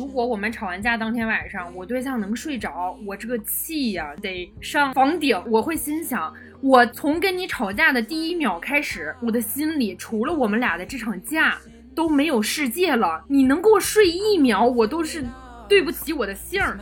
[0.00, 5.38] 如果我们吵完架当天晚上，我对象能睡着，我这个气呀得上房顶。
[5.50, 11.58] 我会心想，我从跟你吵架的第一秒开始，我的心里除了我们俩的这场架
[11.94, 13.22] 都没有世界了。
[13.28, 15.22] 你能给我睡一秒，我都是
[15.68, 16.80] 对不起我的姓儿。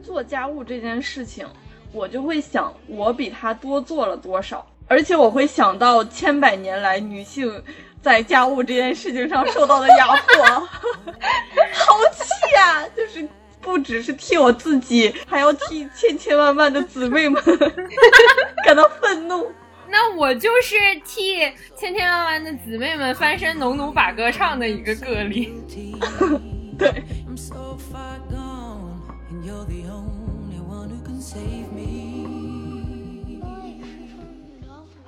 [0.00, 1.44] 做家务这件事情，
[1.90, 4.64] 我就会想，我比他多做了多少。
[4.88, 7.62] 而且我会想到千百年来女性
[8.00, 10.44] 在家务这件事情上受到的压迫，
[11.74, 12.82] 好气啊！
[12.96, 13.28] 就是
[13.60, 17.42] 不只是替我自己，还要替千千万万的姊妹们
[18.64, 19.50] 感到愤怒。
[19.90, 21.38] 那我就是替
[21.76, 25.52] 千千万万的姊妹们翻身农奴把歌唱的一个个例。
[26.78, 27.04] 对。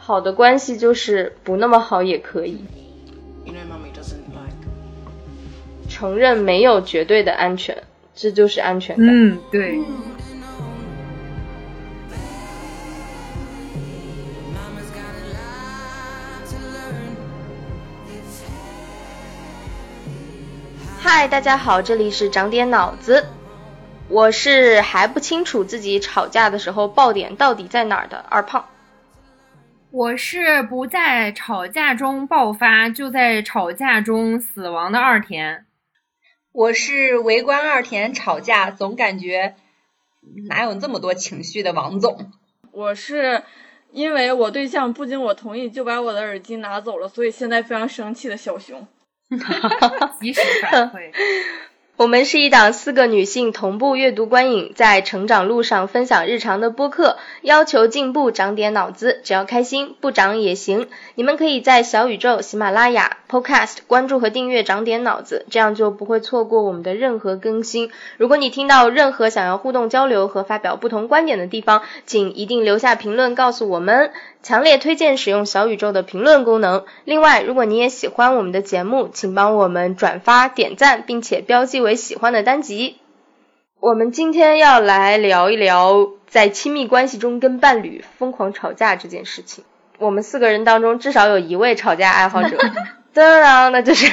[0.03, 2.65] 好的关系就是不那么好也可以。
[5.89, 7.83] 承认没有绝对的安全，
[8.15, 9.07] 这就是安全感。
[9.09, 9.79] 嗯，对。
[20.99, 23.27] 嗨，大家好，这里是长点脑子，
[24.09, 28.65] 我是还不清楚自己吵架的时候爆点到底在哪儿的二胖。
[29.93, 35.67] 我是不在吵架中爆发，就在吵架中死亡的二田。
[36.53, 39.57] 我是围观二田吵架，总感觉
[40.49, 42.31] 哪有这么多情绪的王总。
[42.71, 43.43] 我是
[43.91, 48.87] 因为我对象不经我同意就把我的耳机拿走了，所以现在非常生气的小熊。
[50.21, 51.13] 及时反馈。
[52.01, 60.89] 我们是一档四个女性同步阅读观影，在成长路上分享日常的播客，要求进步，长点脑子，只要开心，不长也行。
[61.15, 67.91] 你们可以在小宇宙、喜马拉雅、Podcast 关注和订阅，长点脑子，这样就不会错过我们的任何更新。
[68.17, 74.11] 如果你听到任何想要互动交流和发表不同观点的地方，请一定留下评论告诉我们。
[74.43, 76.85] 强烈推荐使用小宇宙的评论功能。
[77.05, 82.97] 另外，如果你也喜欢我们的节目，请帮我们转发、点赞，并且标记为喜欢的单集。
[83.81, 89.65] 我们今天要来聊一聊在亲密关系中跟伴侣疯狂吵架这件事情。
[89.99, 92.57] 我们四个人当中至少有一位吵架爱好者，
[93.13, 94.07] 当然，那就是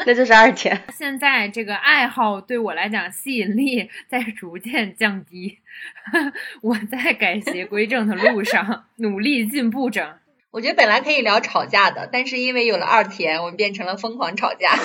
[0.06, 0.82] 那就是二田。
[0.92, 5.58] 现在这个爱好对我来讲吸引力在逐渐降低。
[6.62, 10.18] 我在改邪归正的路上努力进步着。
[10.50, 14.76] 我觉得本来可以聊吵架的，但是因为有了二田，我们变成了疯狂吵架。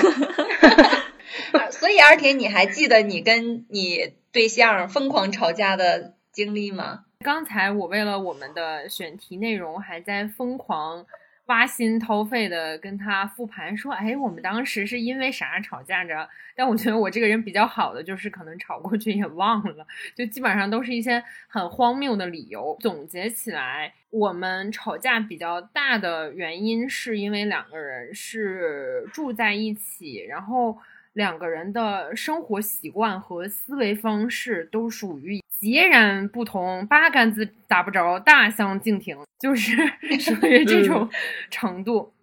[1.69, 7.01] 所以二田，你还记得你跟你对象疯狂吵架的经历吗？
[7.23, 11.05] 刚才我为了我们的选题内容，还在疯狂。
[11.49, 16.29] 挖心掏肺的跟他复盘说：“哎，我们当时是因为啥吵架着？
[16.55, 22.77] 但我觉得我这个人比较好的就是可能吵过去也忘了，就基本上都是一些很荒谬的理由。
[22.79, 30.77] 总结起来，我们吵架比较大的原因是因为两个人是住在一起，然后
[31.13, 39.75] 两个人的生活习惯和思维方式都属于。”截然不同，八竿子打不着，大相径庭，就是
[40.17, 41.09] 属于这种
[41.49, 42.13] 程度。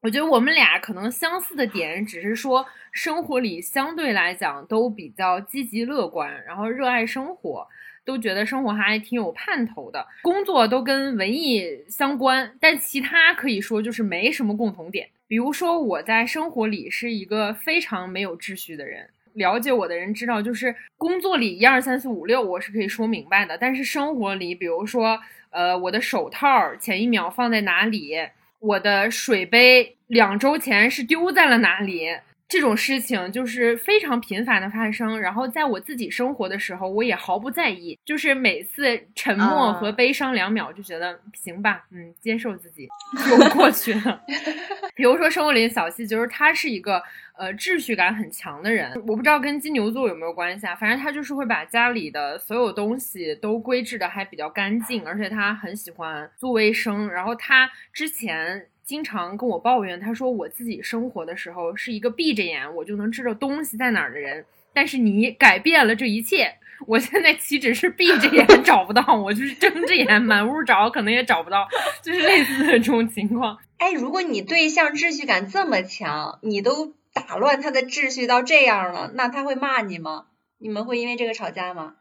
[0.00, 7.68] 我觉得我们俩可能相似的点，只是说生活里相对来讲都比较积极乐观，然后热爱生活，
[8.02, 10.06] 都觉得生活还挺有盼头的。
[10.22, 15.10] 工作都跟文艺相关，但其他可以说就是没什么共同点。
[15.28, 19.08] 比如说我在生活里是一个非常没有秩序的人。
[19.32, 25.20] 了解我的人知道，就是工作里一二三四五六我是可以说明白的，但是生活里，比如说，
[25.50, 28.14] 呃，我的手套前一秒放在哪里，
[28.60, 32.08] 我的水杯两周前是丢在了哪里。
[32.48, 42.88] 这种事情就是非常频繁的发生，然后在我自己生活的时候，我也毫不在意，就是每次沉默和悲伤两秒就觉得行吧，嗯，接受自己
[43.28, 44.22] 就过去了。
[44.94, 47.02] 比如说生活里的小细，就是他是一个
[47.36, 58.68] 呃秩序感很强的人，我不知道跟金牛座有没有关系啊，反正他就是会把家里的所有东西都规制的还比较干净，而且他很喜欢做卫生，然后他之前。
[58.86, 66.54] 经常跟我抱怨，他说我自己生活的时候是一个闭着眼我就能知道东西在哪儿的人，但是你改变了这一切，
[66.86, 71.66] 我现在岂止是闭着眼找不到，我就是睁着眼满屋找，可能也找不到，
[72.00, 73.58] 就是类似的这种情况。
[73.78, 80.26] 哎，如果你对象秩序感这么强，你都打乱他的秩序到这样了，那他会骂你吗？
[80.58, 81.96] 你们会因为这个吵架吗？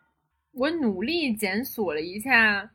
[0.53, 2.69] 我努力检索了一下，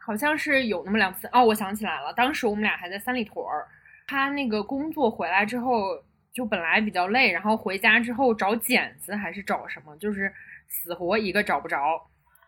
[0.00, 1.28] 好像是有那么两次。
[1.32, 3.66] 哦，我想起来了，当时我们俩还在三里屯儿，
[4.06, 6.02] 他那个工作回来之后，
[6.32, 10.32] 就本来比较累，然后回家之后找剪子还是找什么，就是
[10.68, 12.00] 死活一个找不着，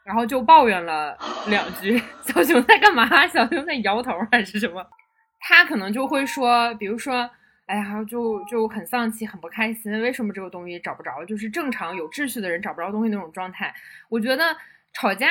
[0.05, 1.17] 然后就抱怨了
[1.49, 2.03] 两句。
[2.23, 3.27] 小熊在干嘛？
[3.29, 4.85] 小熊在摇头还是什么？
[5.41, 7.31] 他可能就会说，比如说。
[7.67, 9.91] 哎呀，就就很丧气，很不开心。
[10.03, 11.25] 为什么这个东西找不着？
[11.25, 13.73] 就是正常有秩序的人找不着东西那种状态。
[14.11, 14.55] 我觉得
[14.93, 15.27] 吵架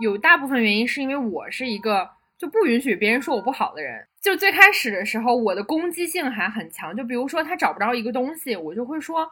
[0.00, 4.06] 有大部分原因是因为我是一个就不允许别人说我不好的人。
[4.20, 6.96] 就最开始的时候，我的攻击性还很强。
[6.96, 9.30] 就比如说他找不着一个东西，我就会说，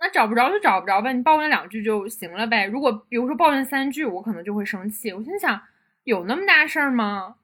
[0.00, 2.64] 那找不着就找不着呗，你抱怨两句就行了呗。
[2.64, 5.12] 如果比如说抱怨三句，我可能就会生气。
[5.12, 5.60] 我心想，
[6.04, 7.34] 有那么大事儿吗？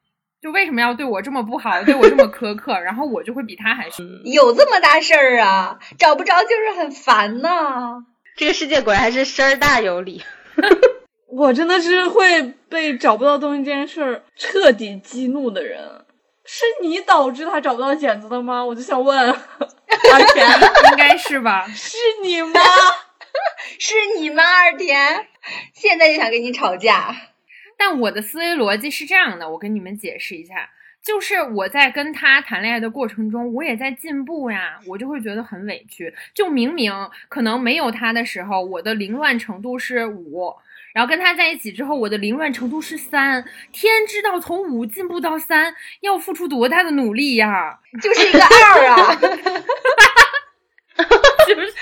[0.41, 2.79] 就为什么要对我这么不好，对我这么苛刻？
[2.81, 4.07] 然后我就会比他还凶。
[4.25, 5.79] 有这么大事儿啊？
[5.99, 8.07] 找不着就是很烦呐。
[8.37, 10.23] 这个世界果然还是声儿大有理。
[11.31, 16.05] 我真的是会被找不到东西这件事儿彻底激怒的人。
[16.51, 18.65] 是你导致他找不到剪子的吗？
[18.65, 19.37] 我就想问，二
[20.33, 21.67] 田，应该是吧？
[21.69, 22.61] 是你吗？
[23.79, 24.43] 是你吗？
[24.43, 25.27] 二田，
[25.75, 27.15] 现在就想跟你吵架。
[27.77, 30.71] 但我的思维逻辑是这样的，我跟你们解释一下，
[31.05, 36.15] 就是我在跟他谈恋爱的过程中，我也在进步呀，我就会觉得很委屈。
[36.33, 36.91] 就明明
[37.29, 40.55] 可能没有他的时候，我的凌乱程度是五，
[40.95, 43.45] 然后跟他在一起之后，我的凌乱程度是三。
[43.73, 49.15] 天知道从五进步到三要付出多大的努力呀，就是一个二啊。
[51.47, 51.73] 就是，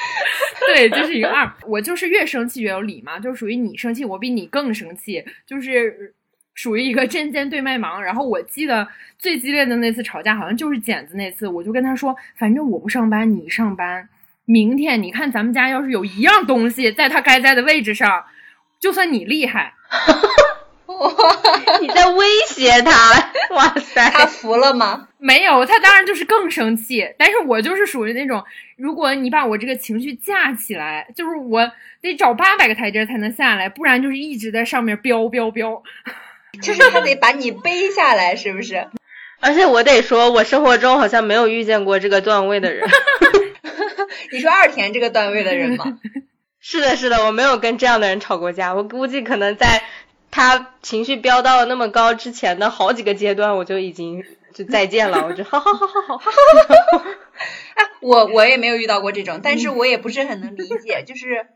[0.66, 1.50] 对，就是一个二。
[1.66, 6.14] 我就是越生气越有理嘛，就属于你生气，我比你更生气，就是
[6.54, 8.02] 属于一个针尖对麦芒。
[8.04, 8.86] 然后我记得
[9.18, 14.06] 最激烈的那次吵架，好像就是剪子那次，我就跟他说，反正我不上班，你上班，
[14.44, 18.22] 明天你看咱们家要是有一样东西在他该在的位置上，
[18.80, 19.74] 就算你厉害。
[20.86, 21.12] 哇！
[21.80, 23.30] 你在威胁他？
[23.50, 24.08] 哇塞！
[24.10, 25.08] 他服了吗？
[25.18, 27.06] 没有，他当然就是更生气。
[27.18, 28.42] 但是我就是属于那种，
[28.76, 31.70] 如果你把我这个情绪架起来，就是我
[32.00, 35.82] 得找八百个台阶才能下来，不然就是一直在上面飙飙飙。
[36.62, 38.86] 就是他得把你背下来，是不是？
[39.40, 42.88] 而且我得说，我生活中好像没有遇见过这个段位的人。
[44.32, 45.98] 你说二田这个段位的人吗？
[46.68, 48.74] 是的，是的，我没有跟这样的人吵过架。
[48.74, 49.84] 我估计可能在。
[50.28, 54.22] 他情绪飙到那么高之前的好几个阶段，我就已经
[54.52, 55.24] 就再见了。
[55.26, 57.04] 我就好好好好好好。
[57.74, 61.04] 哎，我我也没有遇到过这种，但是我也不是很能理解。
[61.06, 61.46] 就是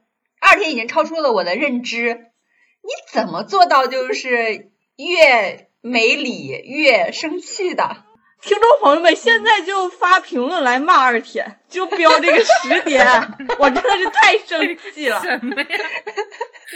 [0.41, 8.05] 二天已经超出了我的认知，你怎么做到就是越没理越生气的？
[8.43, 13.07] 听众朋友们，现在就发评论来骂二铁， 就标这个十点，
[13.59, 15.69] 我真的是太生气了，什么呀？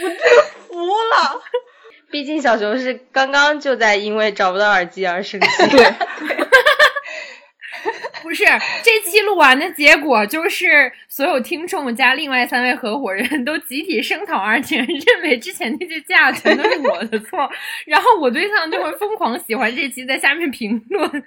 [0.03, 0.19] 我真
[0.67, 1.41] 服了。
[2.11, 5.47] 毕竟小熊是刚刚就在因为找不到耳机而生气。
[5.71, 5.83] 对，
[8.21, 8.45] 不是
[8.83, 17.49] 这期录完的结果就是所有听众加另外三位合伙人都集体声讨二田，认为之前那些架全都是我的错，
[17.85, 21.23] 然后我对象就会疯狂喜欢这期，在下面评论。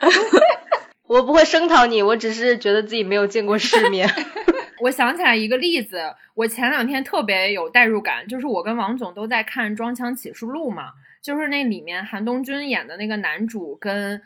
[1.06, 4.08] 我不会声讨你，我只是觉得自己没有见过世面。
[4.80, 14.20] 我想起来一个例子，我前两天特别有代入感，就是我跟王总都在看《装腔启示录》嘛，就是那里面韩东君演的那个男主跟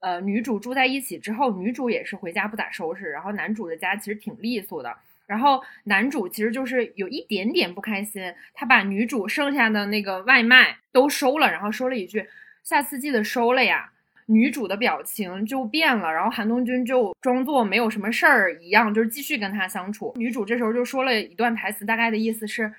[0.00, 4.96] 呃女主住在一起之后，女主也是回家不咋收拾，然后男主的家其实挺利索的，
[5.26, 12.26] 然后男主其实就是有一点点不开心，他把女主剩下的那个外卖都收了，然后说了一句
[12.64, 13.90] ：“下次记得收了呀。”
[14.32, 20.14] 女主的表情就变了，然后韩东君就装作没有什么事儿一样，就是继续跟她相处。
[20.16, 22.72] 女主这时候就说了一段台词，大概的意思是：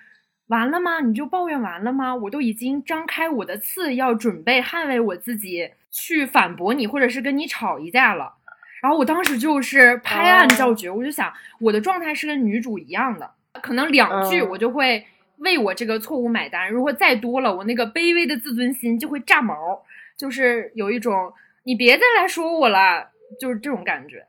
[0.47, 1.01] 完了吗？
[1.01, 2.15] 你就抱怨完了吗？
[2.15, 8.33] 我都已经张开我的刺，要准备捍卫我自己，去反驳你，或者是跟你吵一架了。
[8.81, 13.29] 然后我当时就是拍案叫绝，我就想我的状态是跟女主一样的，
[13.61, 15.05] 可能两句我就会
[15.39, 19.83] 为我这个错误买单，如果再多了，我那个卑微的自尊心就会炸毛。
[20.21, 23.09] 就是有一种，你别再来说我了，
[23.39, 24.27] 就是这种感觉。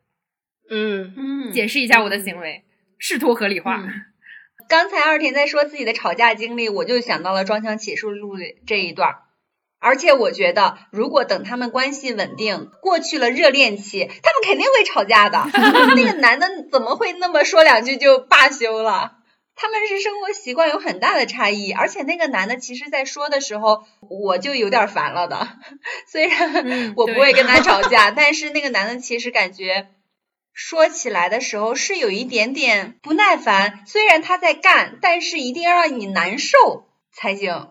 [0.71, 2.65] 嗯嗯，解释一下我的行为，
[2.97, 3.85] 试图合理化。
[4.71, 9.17] 刚才二田在说自己的吵架经历，我就想到了《装腔启示录》这一段。
[9.81, 15.45] 而且我觉得，如果等他们关系稳定，过去了热恋期，他们肯定会吵架的。
[15.95, 19.19] 那个男的怎么会那么说两句就罢休了？
[19.63, 25.57] 他们是生活习惯有很大的差异，而且那个男的其实，在说的时候，我就有点烦了的。
[26.11, 29.87] 虽然我不会跟他吵架， 但是那个男的其实感觉
[30.53, 33.85] 说起来的时候是有一点点不耐烦。
[33.87, 36.89] 虽然他在干，但是一定要让你难受。
[37.13, 37.69] 才行。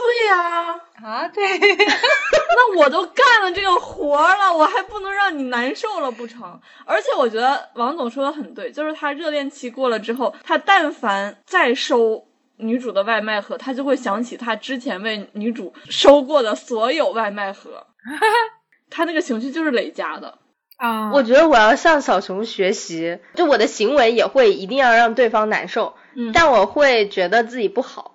[0.00, 6.60] 对呀、啊，对， 那我都干了这个活儿了，我还不能让你难受了不成？
[6.84, 12.26] 而且我觉得王总说的很对，就是他热恋期过了之后，他但凡再收
[12.56, 17.86] 女主的外卖盒，他就会想起他之前为女主收过的所有外卖盒，
[18.90, 20.38] 他那个情绪就是累加的。
[20.76, 28.07] 啊，我觉得我要向小熊学习，就我的行为也会一定要让对方难受，嗯但我会觉得自己不好。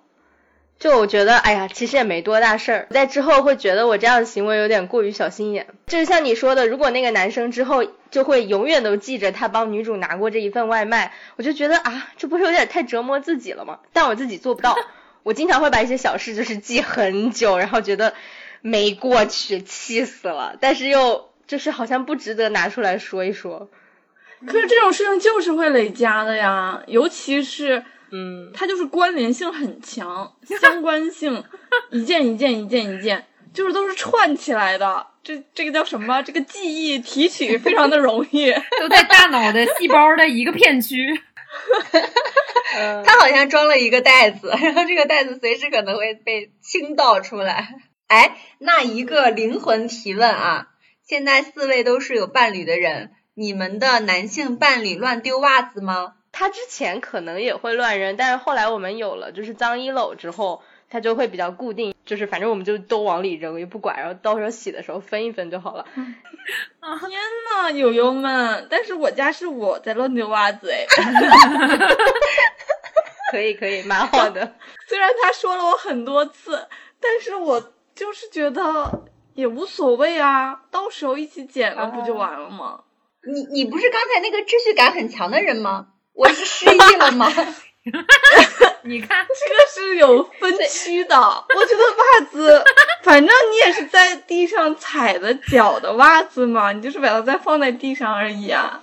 [0.84, 2.88] 就我觉得，哎呀，其实也没多大事儿。
[2.90, 5.66] 在之后会觉得我这样的行为有点过于小心眼。
[5.86, 13.78] 就是像你说的，如果那个男生之后就会永远都记着他帮女主拿过这一份外卖，我就觉得啊，这不是有点太折磨自己了吗？
[13.94, 14.76] 但我自己做不到。
[15.24, 18.12] 我经常会把一些小事就是记很久，然后觉得
[18.60, 23.70] 没过去，气死了，但是又就是好像不值得拿出来说一说。
[24.46, 31.42] 可是这种事情就是会累加的呀，尤其是嗯，它就是关联性很强，相关性
[31.90, 35.06] 一件一件一件一件，就是都是串起来的。
[35.22, 36.22] 这这个叫什么？
[36.22, 38.52] 这个记忆提取非常的容易。
[38.78, 41.18] 都在大脑的细胞的一个片区。
[43.04, 47.76] 它好像装了一个袋子，然后这个袋子随时可能会被倾倒出来。
[48.08, 50.68] 哎，那一个灵魂提问啊，
[51.06, 56.14] 现在四位都是有伴侣的人，你们的男性伴侣乱丢袜子吗？
[56.36, 60.60] 他之前可能也会乱扔，但是后来我们有了就是脏衣篓之后，
[60.90, 65.86] 他就会比较固定，就是反正我们就都往里扔，也不管，然后到时候洗的时候分一分就好了。
[66.80, 67.10] 啊 天
[67.62, 68.66] 呐，友友们！
[68.68, 70.84] 但是我家是我在乱丢袜子哎，
[73.30, 74.54] 可以可以，蛮好的。
[74.88, 76.66] 虽然他说了我很多次，
[77.00, 82.80] 但是我就是觉得也无所谓啊，到时候一起捡了不就完了吗？
[83.32, 85.86] 你你不是刚才那个秩序感很强的人吗？
[86.14, 87.30] 我是失忆了吗？
[88.82, 91.16] 你看，这个是有分区的。
[91.18, 92.64] 我觉得袜子，
[93.02, 98.80] 反正你也是在地上踩的脚的袜子嘛，你就是把它再放在地上而已啊。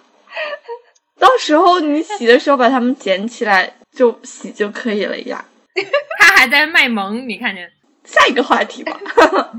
[1.20, 5.46] 到时候你洗的时候把它们捡起来就洗就可以了呀。
[6.20, 7.72] 他还在卖萌，你看见？
[8.04, 9.00] 下一个话题吧。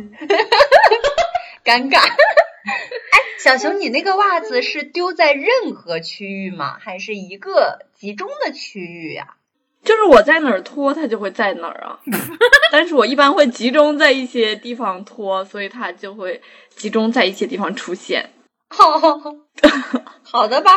[1.64, 2.02] 尴尬。
[2.64, 6.78] 哎，小熊，你那个袜子是丢在任何区域吗？
[6.80, 9.36] 还是一个集中的区域呀、
[9.82, 12.00] 就是我在哪儿脱，它就会在哪儿啊。
[12.70, 16.40] 但是我一般会集中在一些地方脱，所以它就会
[16.70, 18.30] 集中在一些地方出现。
[18.78, 19.38] 哦，
[20.22, 20.72] 好的吧。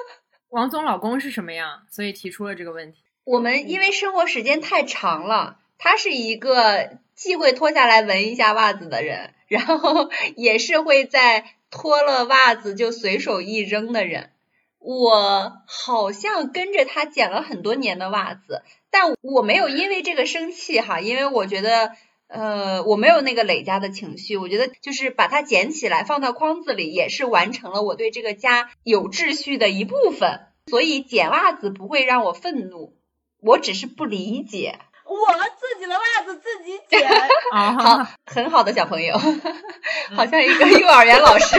[0.50, 1.82] 王总老公是什么样？
[1.90, 2.98] 所以提出了这个问题。
[3.24, 14.30] 我们因为生活时间太长了，他是一个既会脱下来闻一下袜子的人，然后 也是会在脱了袜子就随手一扔的人。
[14.78, 21.92] 我好像跟着他捡了很多年的袜子，但我没有因为这个生气哈，因为我觉得。
[22.28, 30.40] 呃，我没有那个累加的情绪，我觉得就是把它捡起来放到筐子里，也是完成了我对这个家有秩序的一部分。
[30.66, 32.96] 所以捡袜子不会让我愤怒，
[33.38, 34.80] 我只是不理解。
[35.06, 37.08] 我自己的袜子自己捡。
[37.52, 39.16] 啊、好，很好的小朋友，
[40.16, 41.56] 好像一个幼儿园老师，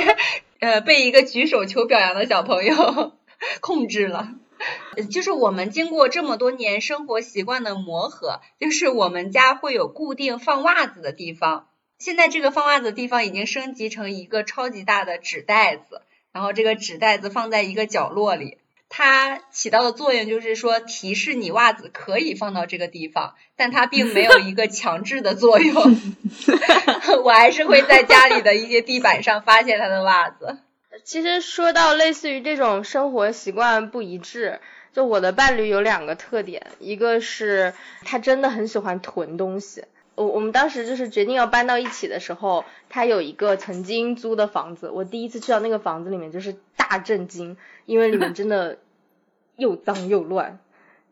[0.59, 3.13] 呃，被一个举手求表扬的小朋友
[3.61, 4.29] 控制了。
[4.95, 11.67] 呃就是我们经过这么多年生活习惯的磨合，就是我们家会有固定放袜子的地方。
[11.99, 16.01] 现在这个放袜子的地方已经升级成一个超级大的纸袋子，
[16.33, 18.57] 然后这个纸袋子放在一个角落里。
[18.89, 25.75] 它起到的作用就是说提示你袜子可以放到这个地方，但它并没有一个强制的作用。
[27.23, 30.59] 我还是会在家里的一些地板上发现他的袜子。
[31.03, 34.59] 其实说到类似于这种生活习惯不一致，
[34.93, 39.83] 就我的伴侣有两个特点，一个是他真的很喜欢囤东西。
[40.15, 48.77] 我我们当时就是决定要搬到一起的时候，他有一个曾经租的房子，我第一次去到那个房子里面就是大震惊，因为里面真的
[49.57, 50.59] 又脏又乱。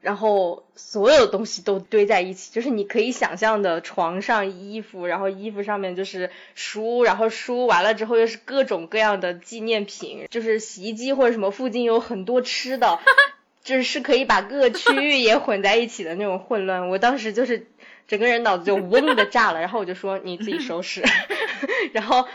[0.01, 13.00] 然后所有东西都堆在一起，就是你可以想象的床上衣服，然后衣服上面就是书，然后书完了之后又是各种各样的纪念品，就是洗衣机或者什么附近有很多吃的，
[13.63, 16.88] 就是是可以把各个区域也混在一起的那种混乱。
[16.89, 17.65] 我当时就是
[18.08, 21.03] 整个人脑子就嗡的炸了，然后我就说你自己收拾，
[21.94, 22.27] 然后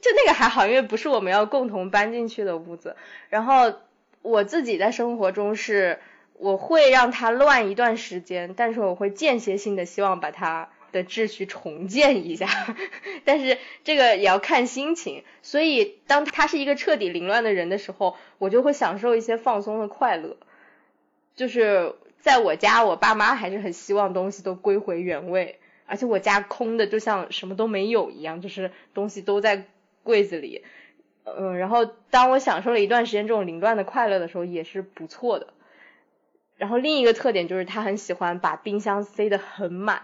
[0.00, 2.96] 就那个还好，因为不是我们要共同搬进去的屋子，
[3.28, 3.72] 然后
[4.22, 5.98] 我自己在生活中是。
[6.42, 12.48] 我会让它乱一段时间，但是我会间歇性的希望把它的秩序重建一下，
[13.26, 15.22] 但是这个也要看心情。
[15.42, 20.38] 所以当他是一个彻底凌乱的人的时候，我就会享受一些放松的快乐。
[21.36, 29.66] 就是在我家，我爸妈还是很希望东西都归回原位，而且我家空的就像什么都没有一样，就是东西都在
[30.10, 30.64] 柜子里。
[31.24, 35.46] 嗯，然后当我享受了一段时间这种凌乱的快乐的时候，也是不错的。
[36.56, 40.02] 然后另一个特点就是他很喜欢把冰箱塞得很满，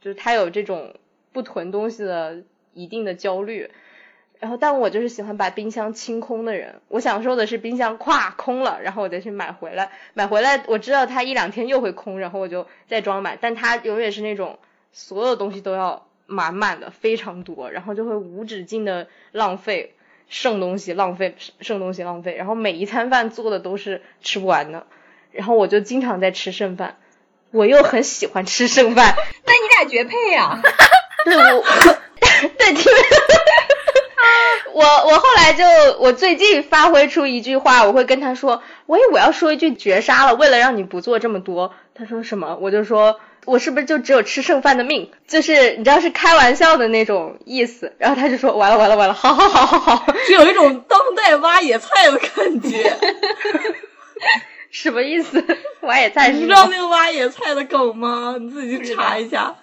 [0.00, 0.94] 就是他有这种
[1.32, 2.42] 不囤东西的
[2.74, 3.70] 一定的焦虑。
[4.38, 6.82] 然后，但我就是喜欢把冰箱清空的人。
[6.88, 9.90] 我享受的是冰箱咵空了，然后我再去买回来。
[10.12, 13.38] 买回来我知道它一两天又会空，然后我就再装满。
[13.40, 14.58] 但它永远是那种
[14.92, 19.94] 所有东西都要满满的，非常多，然后就会无止境的浪费，
[20.28, 22.34] 剩东西浪费，剩东西浪费。
[22.36, 24.86] 然后每一餐饭做的都是吃不完的，
[25.32, 26.98] 然后我就经常在吃剩饭。
[27.52, 29.14] 我又很喜欢吃剩饭，
[29.46, 30.60] 那你俩绝配呀！
[31.24, 31.64] 对，我
[32.58, 32.92] 对听。
[34.72, 35.64] 我我后来就
[36.00, 41.72] 我最近发挥出一句话，我会跟他说，喂，我要说一句绝杀了，为了让你不做这么多。
[41.94, 42.58] 他说什么？
[42.60, 45.10] 我就说我是不是就只有吃剩饭的命？
[45.26, 47.94] 就是你知道是开玩笑的那种意思。
[47.98, 52.96] 然后他就说完了完了完了，好好好好好，就有一种当代挖野菜的感觉。
[54.70, 55.42] 什么意思？
[55.80, 56.28] 挖野菜？
[56.30, 58.36] 你知道那个挖野菜的梗吗？
[58.38, 59.54] 你自己去查一下。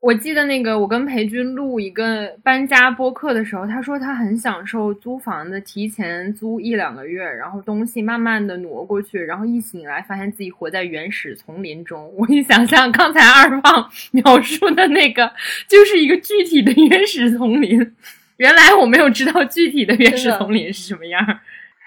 [0.00, 12.12] 我记得那个，我跟裴军录一个搬家播客的时候，他说他很享受租房子，提前租一两个月，然后东西慢慢的挪过去，然后一醒来发现自己活在原始丛林中。
[12.16, 15.32] 我一想象刚才二胖描述的那个，
[15.66, 17.94] 就是一个具体的原始丛林。
[18.36, 21.40] 原来我没有知道具体的原始丛林是什么样。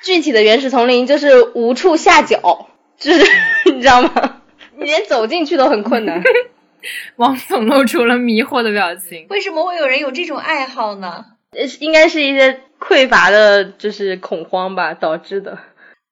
[0.03, 3.23] 具体的原始丛林就是无处下脚，就是
[3.73, 4.41] 你知道吗？
[4.77, 6.21] 你连走进去都很困难。
[7.17, 9.27] 王总露出了迷惑的表情。
[9.29, 11.25] 为什么会有人有这种爱好呢？
[11.51, 15.59] 呃，应该是一些匮乏的，就是恐慌吧导致的。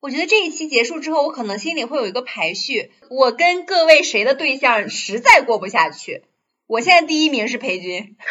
[0.01, 2.91] 我觉得这一期结束之后，我可能心里会有一个排序。
[3.09, 6.23] 我跟各位谁的对象实在过不下去？
[6.67, 8.15] 我现在第一名是裴军。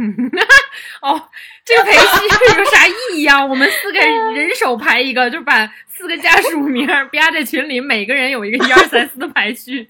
[1.02, 1.28] 哦，
[1.64, 3.44] 这个排序有啥意义啊？
[3.44, 9.86] 我们四个人手排一个，就把四个家属名 吧在群里，每个人有一个一二三四的排序，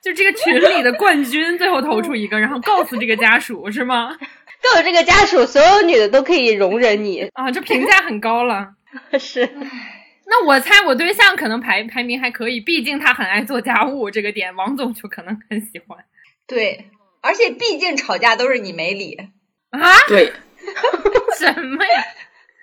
[0.00, 4.16] 就这个群里的冠军最后投出一个，然后告诉这个家属是吗？
[4.62, 8.74] 告诉这个家属，所有女的都可以容忍你啊，这评价很高了。
[9.18, 9.48] 是，
[10.26, 15.98] 那我猜我对象可能排排名还可以，毕竟他很爱做家务，这个点王总就可能很喜欢。
[16.46, 16.86] 对，
[17.20, 19.14] 而且毕竟吵架都是你没理
[19.70, 19.80] 啊。
[20.08, 20.32] 对。
[21.38, 22.04] 什么呀？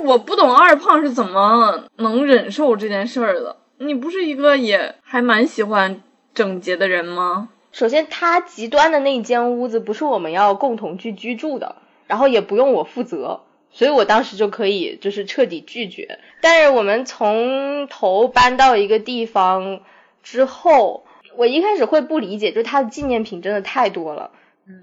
[0.03, 3.57] 我不懂二胖是怎么能忍受这件事儿的。
[3.77, 6.01] 你不是一个也还蛮喜欢
[6.33, 7.49] 整洁的人吗？
[7.71, 11.75] 首先，他极端的那间屋子不是我们要共同去居住的，
[12.07, 16.19] 然后也不用我负责，所以我当时就可以就是彻底拒绝。
[16.39, 19.81] 但是我们从头搬到一个地方
[20.23, 21.05] 之后，
[21.35, 24.31] 我一开始会不理解，就是他的纪念品真的太多了。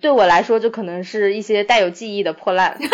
[0.01, 2.79] 对我来说，就可能是一些带有记忆的破烂。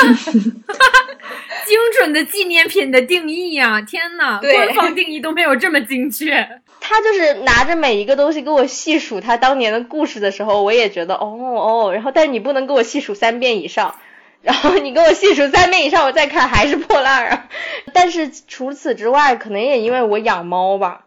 [1.66, 3.82] 精准的纪念品的定义啊！
[3.82, 6.48] 天呐，官方定义都没有这么精确。
[6.80, 11.92] 他就是拿着每一个东西给我细数他当年的故事的时候，我也觉得哦哦。
[11.92, 13.96] 然后，但是你不能给我细数三遍以上。
[14.40, 17.48] 然后你给我细数三遍以上，我再看还是破烂啊。
[17.92, 21.04] 但是除此之外，可能也因为我养猫吧，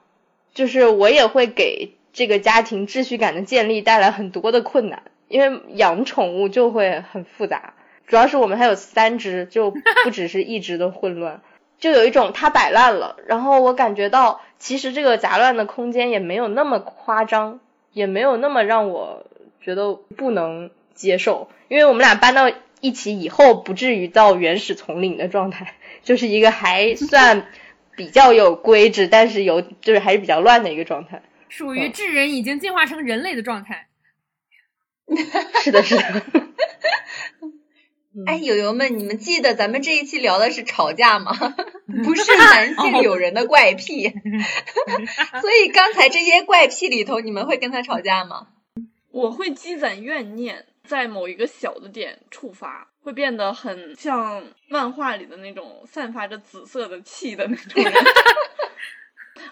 [0.54, 5.02] 就是我也会给这个家庭秩序感的建立带来很多的困难。
[5.32, 7.74] 因为养宠物就会很复杂，
[8.06, 11.42] 主要是我们还有三只，就不只是一只的混乱，
[11.80, 17.60] 就有一种它摆烂了，然后我感觉到其实这个杂乱的空间也没有那么夸张，
[17.94, 19.26] 也没有那么让我
[19.62, 27.48] 觉得不能接受，因为我们俩搬到一起以后，不至于到原始丛林的状态，就是一个还算
[27.96, 33.88] 比较有规制，但是有就是还是比较乱的一个状态，属于智人已经进化成人类的状态。
[35.64, 36.24] 是的，是的。
[38.26, 41.32] 哎，友友们，你们记得咱们这一期聊的是吵架吗？
[42.04, 44.10] 不是男性友人的怪癖。
[45.42, 48.48] 所以刚才这些怪癖里头，你们会跟他吵架吗？
[49.12, 57.94] 我会积攒怨念，在某一个小的点触发，会变得很像漫画里的那种散发着紫色的气的那种人。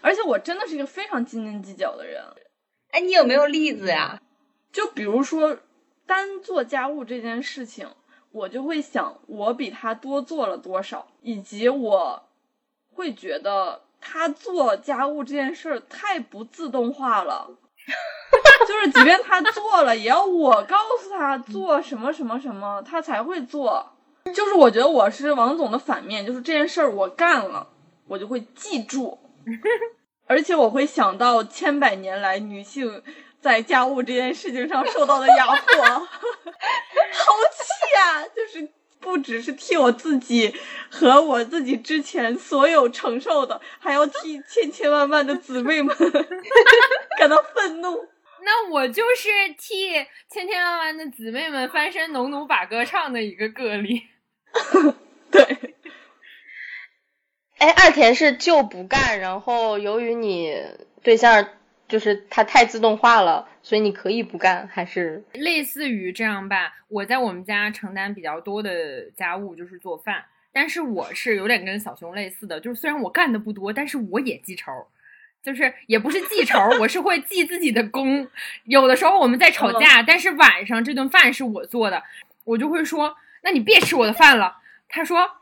[0.01, 2.21] 而且我真的是一个非常斤斤计较的人。
[2.91, 4.21] 哎，你有没有例子呀？
[4.71, 5.58] 就比如说，
[6.05, 7.88] 单做家务这件事情，
[8.32, 12.23] 我就会想，我比他多做了多少，以及我
[12.93, 17.49] 会觉得他做家务这件事儿太不自动化了。
[18.67, 23.93] 就是即便他做了，也要我告诉他做什么什么什么，他才会做。
[24.25, 27.67] 就是我觉得我是王总的反面，就是这件事儿我干了，
[28.08, 29.17] 我就会记住。
[30.27, 33.01] 而且我会想到千百年来女性
[33.41, 36.06] 在家务这件事情上受到的压迫， 好
[37.54, 38.23] 气啊！
[38.36, 40.54] 就是不只是替我自己
[40.89, 45.95] 和我自己之前所有承受的，还要替千千万万的姊妹们
[47.17, 48.08] 感到愤怒。
[48.41, 49.93] 那我就是替
[50.30, 54.04] 千千万万的姊妹们翻身农奴把歌唱的一个个例。
[55.32, 55.75] 对。
[57.58, 60.56] 哎，二田是就不干，然后由于你
[61.04, 61.49] 对象
[61.89, 66.73] 就是它太自动化了，所以你可以不干，还是类似于这样吧？
[66.88, 70.23] 我在我们家承担比较多的家务，就是做饭，
[70.54, 74.71] 但是我是有点跟小熊类似的，就是虽然我干的不多，但是我也记仇，
[75.41, 78.28] 就是也不是记仇，我是会记自己的功。
[78.65, 82.04] 有的时候我们在吵架，但是晚上这顿饭是我做的，
[82.43, 85.38] 我就会说：“那你别吃我的饭了。”他说。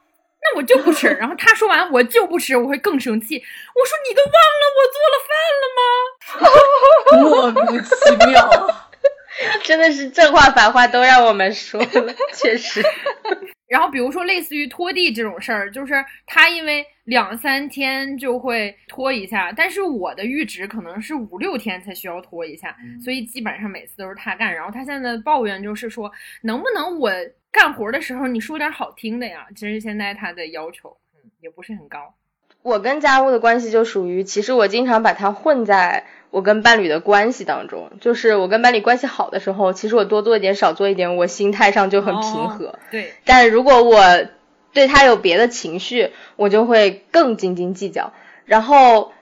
[0.53, 3.35] 那我就不吃，然后他说完我就不吃，我会更生气。
[3.35, 5.89] 我说你都忘了我做了饭了吗？
[7.21, 8.39] 莫名其妙，
[9.63, 12.81] 真的是正话反话都让我们说了，确实。
[13.67, 15.93] 然后比如说类似于拖地这种事儿，就是
[16.25, 24.55] 他因为两三天就会拖一下，但是我的阈值可能是五六天才需要拖一下，所以基本上每次都是他干。
[24.55, 26.09] 然后他现在抱怨就是说，
[26.43, 27.11] 能不能我。
[27.57, 32.13] 干活的时候你说点好听的呀，其实现在他的要求，嗯，也不是很高。
[32.61, 37.93] 我跟家务的关系就属于，其实我经常把它混在我跟伴侣的关系当中。
[37.99, 42.77] 就是我跟伴侣关系好的时候，其实我多做一点少做一点，我心态上就很平和。
[42.91, 43.11] 对。
[43.25, 44.03] 但如果我
[44.71, 48.13] 对他有别的情绪，我就会更斤斤计较。
[48.45, 49.13] 然后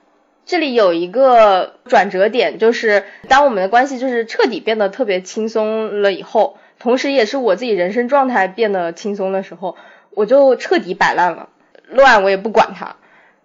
[0.45, 6.58] 这里有一个转折点，就是当我们的关系就是彻底变得特别轻松了以后。
[6.80, 9.78] 同时，也是我自己人生状态变得轻松的时候，
[10.12, 11.50] 我就彻底摆烂了，
[11.88, 12.96] 乱我也不管它。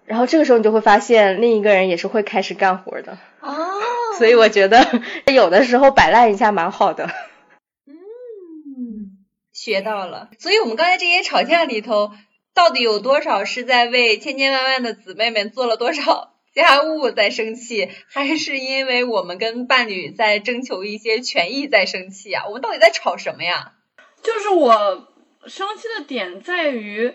[0.05, 3.19] 然后这个时候，你就会发现另一个人也是会开始干活的。
[3.40, 3.57] 哦。
[4.19, 4.85] 所以我觉得
[5.33, 7.09] 有的时候摆烂一下蛮好的。
[7.87, 9.16] 嗯，
[9.53, 10.29] 学到了。
[10.38, 12.11] 所以我们刚才这些吵架里头，
[12.53, 16.35] 到底有多少是在为千千万万的姊妹们做了多少？
[16.52, 22.46] 家务在生气，还是因为我们跟伴侣在征求一些权益在生气啊？
[22.46, 23.74] 我们到底在吵什么呀？
[24.22, 25.08] 就是我
[25.46, 27.14] 生气的点在于，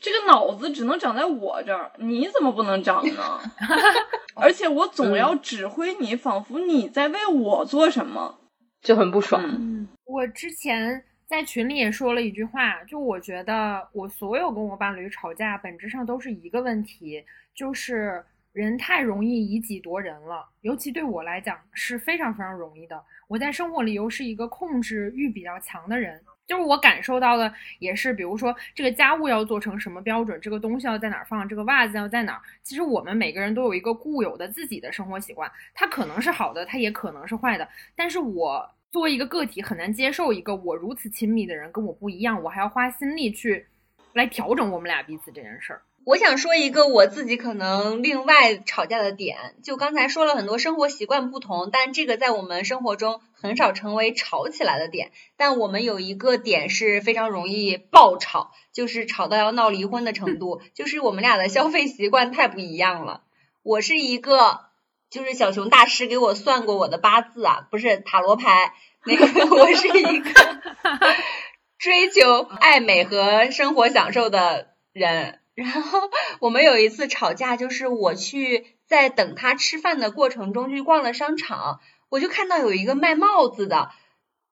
[0.00, 3.40] 这个脑子只能长在我这儿，你怎么不能长呢？
[4.34, 8.40] 而且我总要指挥你，仿佛你在为我做什么，
[8.80, 9.42] 就很不爽。
[9.44, 17.22] 嗯，我之前在群里也说了一句话，就我觉得我所有跟我伴侣吵架，本质上都是一个问题，
[17.54, 18.24] 就是。
[18.52, 23.02] 人太容易以己夺人了，尤其对我来讲是非常非常容易的。
[23.26, 32.42] 我在生活里又是一个控制欲比较强的人，就是我感受到的也是，比如说这个家务要做成什么标准，这个东西要在哪儿放，这个袜子要在哪儿。
[32.62, 37.66] 其实我们每个人都有一个固有的自己的生活习惯，它可能是好的，它也可能是坏的。
[37.96, 43.64] 但是我作为一个个体，很难接受一个我如此亲密的人跟我不一样，我还要花心力去
[44.12, 45.80] 来调整我们俩彼此这件事儿。
[46.04, 55.12] 我想说一个我自己可能另外吵架的点，就刚才说了很多生活习惯不同，但这个在我们生活中很少成为吵起来的点。
[55.36, 63.22] 但我们有一个点是非常容易爆吵，就是吵到要闹离婚的程度，就是我们俩的消费习惯太不一样了。
[63.62, 64.60] 我是一个，
[65.08, 68.74] 就是小熊大师给我算过我的八字啊，不是塔罗牌，
[69.06, 70.30] 那个 我是一个
[71.78, 75.38] 追求爱美和生活享受的人。
[75.62, 76.00] 然后
[76.40, 83.90] 我们有一次吵架，就是我去在等他吃饭的过程中去逛了商场，我就看到有一个卖帽子的，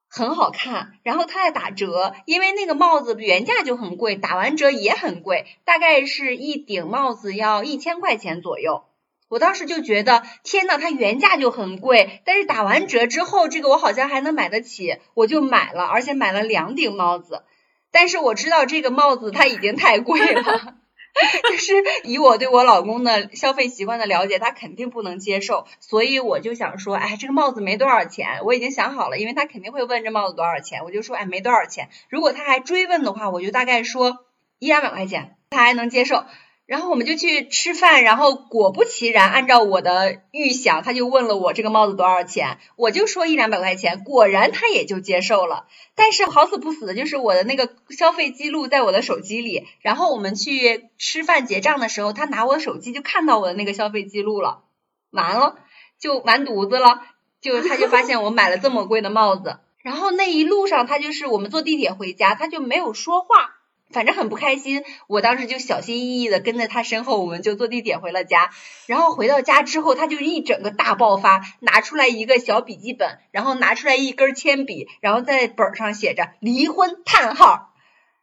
[0.08, 8.84] 很好看，然后他在打折，因为那个帽子原价就很贵，打完折也很贵，大概是一顶帽子要一千块钱左右。
[9.28, 17.44] 我当时就觉得，天呐，它原价就很贵，但是打完折之后，这个我好像还能买得起，我就买了，而且买了两顶帽子。
[17.92, 20.74] 但是我知道这个帽子它已经太贵了。
[21.50, 21.72] 就是
[22.04, 31.88] 以我对我老公的消费习惯的了解，他肯定不能接受，所以我就想说，哎，这个帽子没多少钱，我已经想好了，因为他肯定会问这帽子多少钱，我就说，哎，没多少钱。
[32.08, 34.24] 如果他还追问的话，我就大概说
[34.58, 36.24] 一两百块钱，他还能接受。
[36.70, 45.66] 然后我们就去吃饭，然后果不其然，按照我的预想，他就问了我这个帽子多少钱，我就说一两百块钱，果然他也就接受了。
[45.96, 54.62] 但是好死不死的就是我的那个消费记录在我的手机里，然后我们去吃饭结账的时候，他拿我手机就看到我的那个消费记录了，
[55.10, 55.56] 完了
[55.98, 57.02] 就完犊子了，
[57.40, 63.56] 就他就发现我买了这么贵的帽子，然后那一路上他就是我们坐地铁回家，他就没有说话。
[63.92, 64.84] 反正很不开心。
[65.08, 68.50] 我当时就小心翼翼的跟在他身后，我们就坐地铁回了家。
[68.86, 77.66] 然后回到家之后，他就一整个大爆发，拿出来一个小笔记本，然后拿出来一根铅笔，然后在本上写着离婚叹号。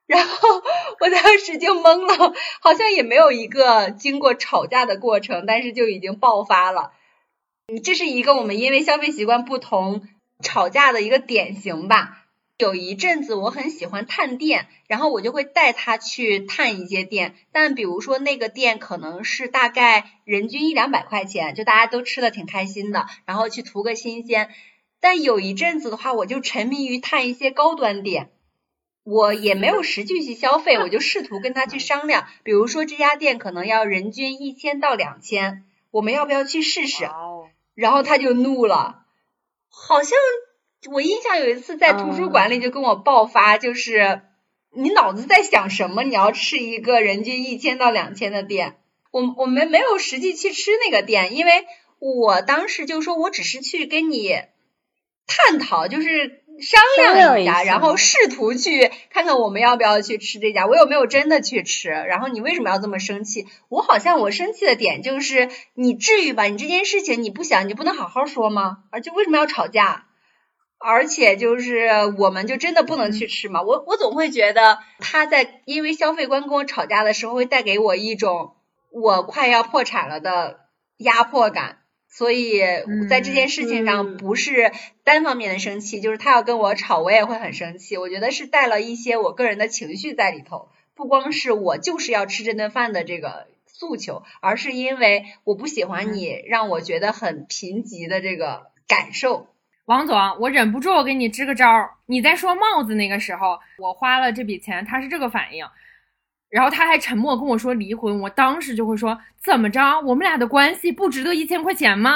[0.05, 0.63] 然后
[1.01, 6.93] 我当时就懵了，好像也没有一个经过吵架的过程，但是就已经爆发了。
[7.67, 10.07] 嗯，这是一个我们因为消费习惯不同
[10.41, 12.23] 吵架的一个典型吧。
[12.57, 24.49] 有一阵子我很喜欢探店，然后我就会带他去探一些店，但比如说那个店可能是大概人均一两百块钱，就大家都吃的挺开心的，然后去图个新鲜。
[24.99, 28.31] 但有一阵子的话，我就沉迷于探一些高端店。
[29.03, 37.07] 我也没有实际去消费，我就试图跟他去商量，比如说这家店可能要人均一千到两千，我们要不要去试试？
[37.75, 39.05] 然后他就怒了，
[39.69, 40.17] 好像
[40.91, 44.21] 我印象有一次在图书馆里就跟我爆发，就是
[44.73, 46.03] 你脑子在想什么？
[46.03, 48.77] 你要吃一个人均一千到两千的店，
[49.11, 51.65] 我我们没有实际去吃那个店，因为
[51.99, 54.33] 我当时就说我只是去跟你
[55.25, 56.43] 探讨，就是。
[56.59, 61.89] 商量一下，然后试图去看看我们要不要去吃这家，我有没有真的去吃？
[61.89, 63.45] 然后你为什么要这么生气？
[63.69, 66.45] 我好像我生气的点就是，你至于吧？
[66.45, 68.79] 你这件事情你不想，你不能好好说吗？
[68.89, 70.06] 而且为什么要吵架？
[70.79, 73.61] 而且就是我们就真的不能去吃嘛？
[73.61, 78.55] 我我总会觉得他在因为消费观跟我吵架的时候，会带给我一种
[78.91, 80.61] 我快要破产了的
[80.97, 81.79] 压迫感。
[82.09, 82.61] 所以
[83.09, 84.71] 在这件事情上不是
[85.03, 87.97] 单方面的生气，就是他要跟我吵，我也会很生气。
[87.97, 99.47] 我觉得是带了一些我个人的情绪在里头，不光是我就是要吃这顿饭的这个诉求，而是因为我不喜欢你让我觉得很贫瘠的这个感受。
[99.87, 101.91] 王总，我忍不住我给你支个招儿。
[102.07, 105.65] 你在说帽子那个时候，我花了这笔钱，他是这个反应。
[106.49, 112.11] 然后他还沉默跟我说离婚，我当时就会说怎么着，我们俩的关系不值得一千块钱吗？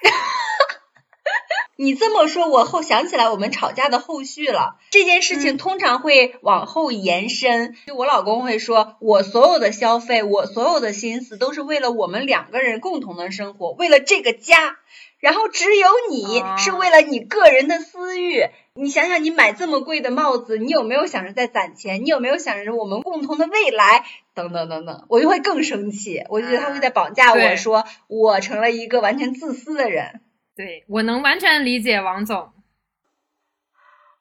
[1.76, 4.78] 你这么说，我后想起来我们吵架的后续了。
[4.90, 14.78] 这件事情通常会往后延伸，就我老公会说，我所有的消费，我所有的心思都是为了我们两个人共同的生活，为了这个家。
[15.18, 18.44] 然后只有你是为了你个人的私欲。
[18.78, 22.04] 你想想，你买这么贵的帽子，你有没有想着在攒钱？
[22.04, 24.04] 你有没有想着我们共同的未来？
[24.34, 26.22] 等等等等，我就会更生气。
[26.28, 30.20] 我就觉得他会在绑架我说，我成了一个完全自私的人。
[30.54, 32.50] 对我能完全理解王总。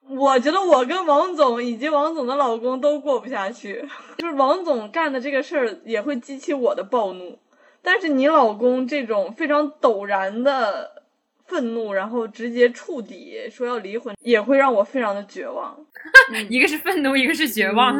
[0.08, 3.86] 我觉得我跟王总以及王总的老公都过不下去，
[4.20, 7.40] 就是王总干的这个事儿也会激起我的暴怒。
[7.86, 11.04] 但是你老公这种非常陡然的
[11.46, 15.86] 愤怒，然后直接触底说要离婚，也会让我非常的绝望。
[16.50, 17.96] 一个是愤怒，一个是绝望。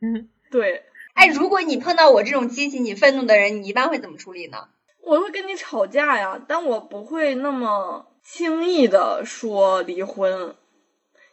[0.00, 0.84] 嗯， 对。
[1.14, 4.68] 哎，如果你碰到我这种激起你愤怒的人，你一般会怎么处理呢？
[5.02, 10.54] 我会跟你吵架呀，但我不会那么轻易的说离婚，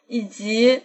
[0.07, 0.83] 以及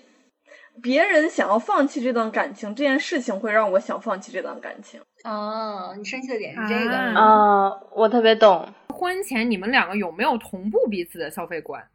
[0.83, 5.01] 别人想要放弃这段感情这件事情，会让我想放弃这段感情。
[5.29, 8.73] 哦，你生气的点是这个啊，我特别懂。
[8.89, 11.89] 婚前你们两个有没有同步彼此的消费观？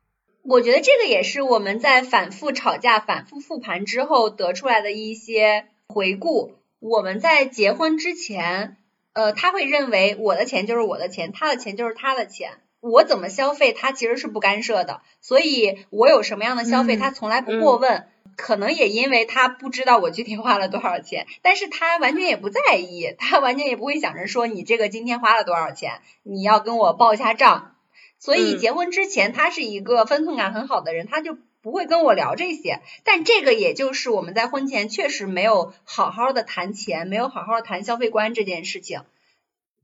[0.43, 6.53] 我觉得这个也是我们在反复吵架、反复复盘之后得出来的一些回顾。
[6.79, 8.77] 我们在结婚之前，
[9.13, 18.05] 呃，他会认为我的钱就是我的钱，他的钱就是他的钱，我怎么消费他其实是不干涉的，所以我有什么样的消费他从来不过问。
[18.35, 27.75] 可能也因为他不知道我具体花了多少钱，但是他完全也不在意，他完全也不会想着说你这个今天花了多少钱，你要跟我报一下账。
[28.19, 32.79] 所以结婚之前他是一个分寸感很好的人，他就不会跟我聊这些。
[33.03, 39.01] 但这个也就是我们在婚前确实没有好好的谈钱，没有好好谈消费观这件事情，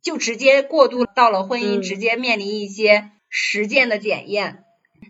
[0.02, 4.64] 就直接过渡到了婚姻，直接面临一些实践的检验。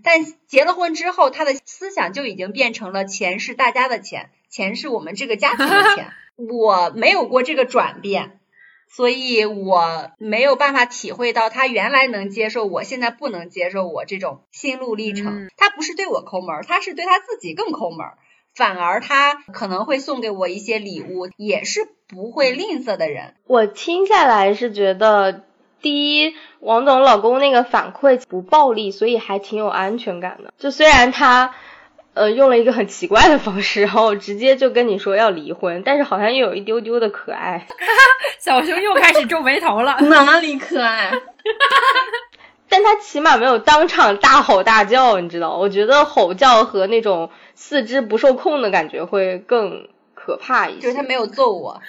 [0.03, 6.11] 但结了婚之后，他的思想就已经变成了钱是大家的钱，钱是我们这个家庭的钱。
[6.35, 8.39] 我没有过这个转变，
[8.89, 15.49] 所以我没有办法体会到他原来能接受，我现在不能接受我这种心路历程。
[15.57, 18.07] 他不是对我抠门，他是对他自己更抠门，
[18.55, 23.35] 反而他可能会送给我一些礼物，也是不会吝啬的人。
[23.45, 25.43] 我听下来是觉得。
[25.81, 30.53] 第一，王总老公那个反馈不暴力，所以还挺有安全感的。
[30.57, 31.53] 就虽然他，
[32.13, 37.65] 呃，用了一个很奇怪的方式，然后直接就跟你说要离婚，但是好像又有一丢丢的可爱。
[38.39, 41.11] 小熊又开始皱眉头了，哪里可爱？
[42.67, 45.57] 但他起码没有当场大吼大叫，你知道？
[45.57, 49.87] 我觉得吼叫和那种四肢不受控的感觉会更。
[50.19, 50.81] 可怕一些。
[50.81, 51.69] 就是他没有揍我，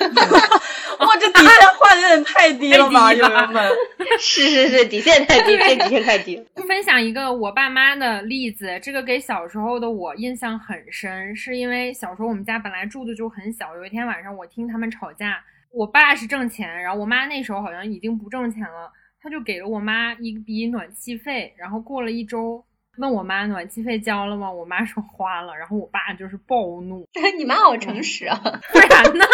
[1.01, 3.71] 哇，这底线画的有点太低了吧， 友人们。
[4.19, 6.43] 是是是，底线太低，这底线太低。
[6.69, 22.65] 分享一个我爸妈的例子，这个给小时候的我印象很深，是因为小时候我们家本来住的就很小，有一天晚上我听他们吵架，我爸是挣钱，然后我妈那时候好像已经不挣钱了，他就给了我妈一笔暖气费，然后过了一周。
[22.99, 24.51] 问我妈暖气费交了吗？
[24.51, 27.07] 我妈说花了，然后我爸就是暴怒。
[27.39, 28.39] 你妈好诚实啊！
[28.73, 29.25] 不然呢？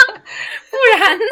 [0.71, 1.25] 不然呢？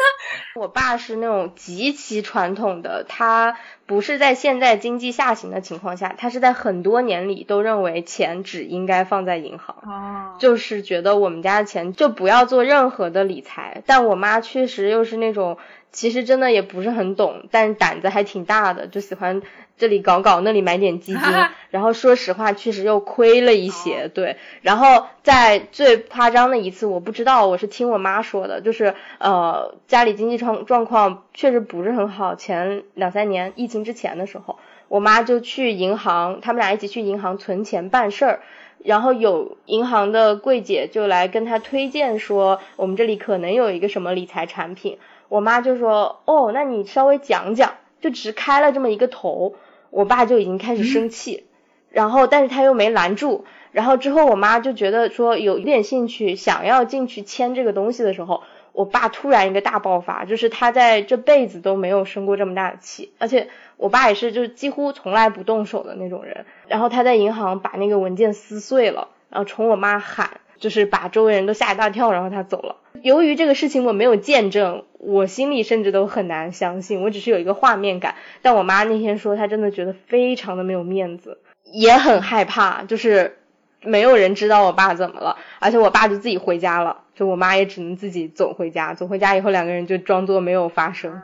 [0.55, 9.77] 我爸是那种极其传统的，他不是在现在经济下行的情况下，他是在很多年里都认为钱只应该放在银行。
[9.83, 13.83] 哦，就是觉得我们家的钱就不要做任何的理财。
[13.85, 15.57] 但我妈确实又是那种，
[15.91, 19.41] 其实真的也不是很懂，但胆子还挺大的，就喜欢。
[19.77, 21.21] 这里搞搞，那里买点基金，
[21.69, 24.37] 然后说实话，确实又亏了一些，对。
[24.61, 34.57] 然后在最夸张的一次，我不知道，我是听我妈说的，就是呃家里经济状状况确实不是很好，前两三年疫情之前的时候，
[34.87, 38.39] 我妈就去银行，他们俩一起去银行存钱办事儿，
[38.77, 49.55] 然后有银行的柜姐就来跟他推荐说，我们这里可能有一个什么理财产品，我妈就说，哦，那你稍微讲讲，就只开了这么一个头。
[49.95, 51.45] 我爸就已经开始生气，
[51.89, 72.77] 然后但是他又没拦住，然后之后我妈就觉得说有点兴趣，想要进去签这个东西的时候，我爸突然一个大爆发，就是他在这辈子都没有生过这么大的气，而且我爸也是就是几乎从来不动手的那种人，然后他在银行把那个文件撕碎了，然后冲我妈喊，就是把周围人都吓一大跳，然后他走了。
[73.03, 78.15] 由于这个事情我没有见证，我心里甚至都很难相信，我只是有一个画面感。
[78.41, 81.37] 但我妈那天说，她真的觉得非常的没有面子，
[81.71, 83.37] 也很害怕，就是
[83.83, 88.95] 没有人知道我爸怎么了，而且我爸就自己回家了，就我妈也只能自己走回家。
[88.95, 91.21] 走回家以后，两个人就装作没有发生。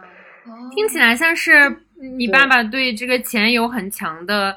[0.76, 1.52] 听起来像是
[2.16, 4.56] 你爸爸对这个钱有很强的。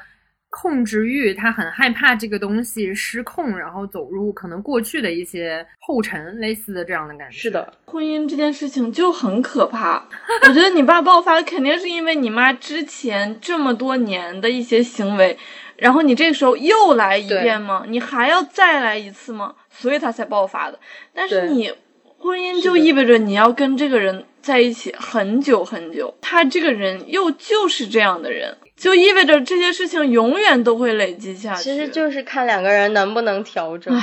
[0.54, 7.36] 控制欲，他很害怕这个东西失控，然后走入可能过去的一些后尘，类似的这样的感觉。
[7.36, 10.06] 是的，婚姻这件事情就很可怕。
[10.46, 15.36] 我觉得你爸爆发肯定是因为你妈之前这么多年的一些行为，
[15.76, 17.84] 然后你这个时候又来一遍吗？
[17.88, 19.56] 你还要再来一次吗？
[19.70, 20.78] 所以他才爆发的。
[21.12, 21.72] 但是你
[22.18, 28.58] 婚姻就意味着你要跟这个人在一起很久很久，他这个人又就是这样的人。
[28.76, 31.62] 就意味着这些事情永远都会累积下去。
[31.62, 33.98] 其实就是看两个人能不能调整。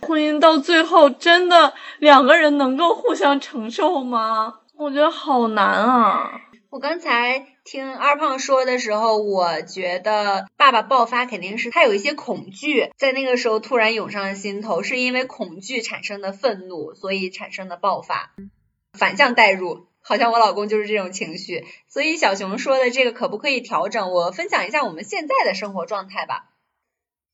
[0.00, 4.54] 婚姻到最后真的两个人能够互相承受吗？
[4.78, 6.30] 我觉得好难啊！
[6.70, 18.32] 我刚才听二胖说的时候，我觉得爸爸爆发肯定是他有一些恐惧，在那个时候突然涌上心头，是因为恐惧产生的愤怒，所以产生的爆发。
[18.98, 19.86] 反向代入。
[20.04, 24.10] 好像我老公就是这种情绪，所以小熊说的这个可不可以调整？
[24.10, 26.48] 我分享一下我们现在的生活状态吧。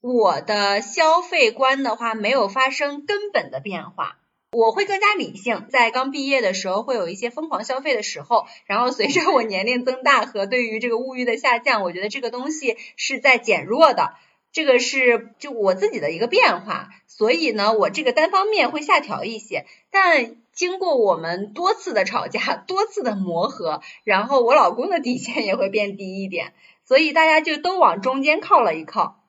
[0.03, 4.19] 我的消费观的话没有发生根本的变化，
[4.53, 5.67] 我会更加理性。
[5.71, 14.13] 在刚毕业的时候会有一些疯狂消费的时候，然后随着我年龄增大和对于这个物欲的下降，我觉得这个东西是在减弱的。
[14.53, 20.37] 这个是就我自己的一个变化，所以呢，我这个单方面会下调一些，但。
[20.59, 26.53] 经过我们多次的吵架， 多次的磨合，然后我老公的底线也会变低一点，
[26.85, 29.23] 所以大家就都往中间靠了一靠。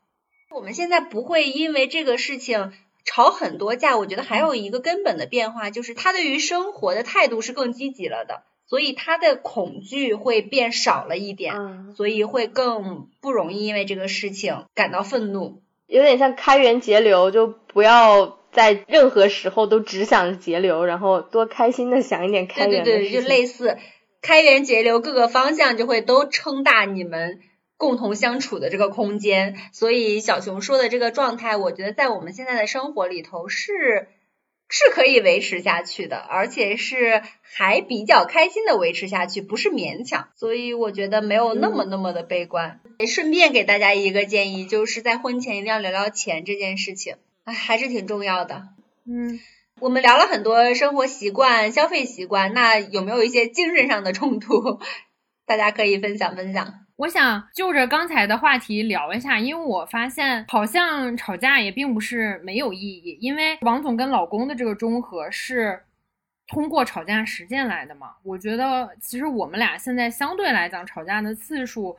[0.49, 2.73] 我们现在不会因为这个事情
[3.05, 11.53] 吵很多架，我觉得还有一个根本的变化，就是他对于生活的态度是更积极了的，所以他的恐惧会变少了一点，
[11.95, 15.61] 所以会更不容易因为这个事情感到愤怒。
[15.85, 18.38] 有点像开源节流，就不要。
[18.51, 23.77] 在任何时候都只想着节流，然后多开心的想一点开源的对对对，就类似
[24.21, 27.39] 开源节流，各个方向就会都撑大你们
[27.77, 29.56] 共同相处的这个空间。
[29.71, 34.08] 所以小熊说的这个状态，我觉得在我们现在的生活里头是
[34.67, 40.29] 是可以维持下去的，而且是还比较开心的维持下去，不是勉强。
[40.35, 42.79] 所以我觉得没有那么那么的悲观。
[43.08, 47.15] 顺便给大家一个建议，就是在婚前一定要聊聊钱这件事情。
[47.52, 48.69] 还是挺重要的。
[49.06, 49.39] 嗯，
[49.79, 54.79] 我们聊了很多生活习惯、消费习惯，那有没有一些精神上的冲突？
[55.45, 56.85] 大家可以分享分享。
[56.95, 63.17] 我想就着刚才的话题聊一下，因为我发现好像吵架也并不是没有意义。
[63.21, 65.81] 因为王总跟老公的这个中和是
[66.47, 68.10] 通过吵架实践来的嘛。
[68.23, 71.95] 我觉得其实我们俩现在相对来讲吵架的次数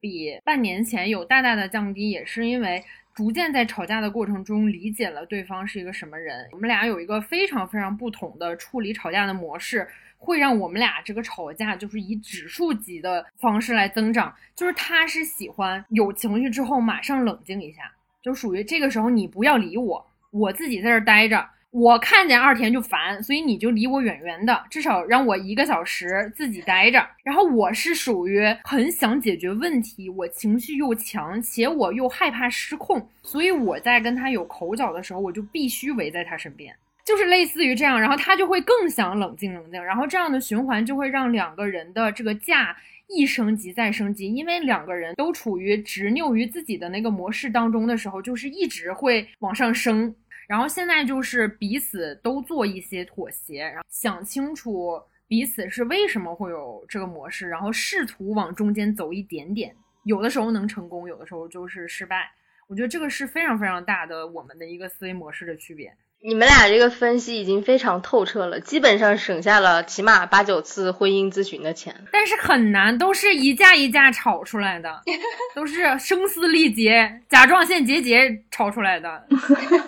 [0.00, 2.84] 比半年前有大大的降低，也是因为。
[3.20, 6.48] 逐渐在吵架的过程中理解了对方是一个什么人。
[6.52, 14.34] 我们俩有一个非常非常不同的处理吵架的模式，会让我们俩这个吵架就是以指数级的方式来增长。
[14.56, 17.92] 就是他是喜欢有情绪之后马上冷静一下，
[18.22, 21.46] 就属于这个时候你不要理我，我自己在这儿待着。
[21.70, 27.06] 我看见二田就烦，所以你就离我远远的，至少让我一个小时自己待着。
[27.22, 38.00] 然后我是属于很想解决问题，我情绪又强，且我又害怕失控，所以我在跟他有口角的时候，我就必须围在他身边，就是类似于这样。
[38.00, 50.12] 然后他就会更想冷静冷静，然后这样的循环就会让两个人的这个架一升级再升级，因为两个人都处于执拗于自己的那个模式当中的时候，就是一直会往上升。
[50.50, 59.72] 然后现在就是彼此都做一些妥协，然后想清楚彼此是为什么会有这个模式，然后试图往中间走一点点。
[60.02, 62.28] 有的时候能成功，有的时候就是失败。
[62.66, 65.96] 我觉得这个是非常非常大的我们的一个思维模式的区别。
[66.22, 71.94] 你们俩这个分析已经非常透彻了，基本上省下了起码八九次婚姻咨询的钱。
[72.12, 75.00] 但是很难，都是一架一架吵出来的，
[75.56, 79.24] 都是声嘶力竭、甲状腺结节吵出来的。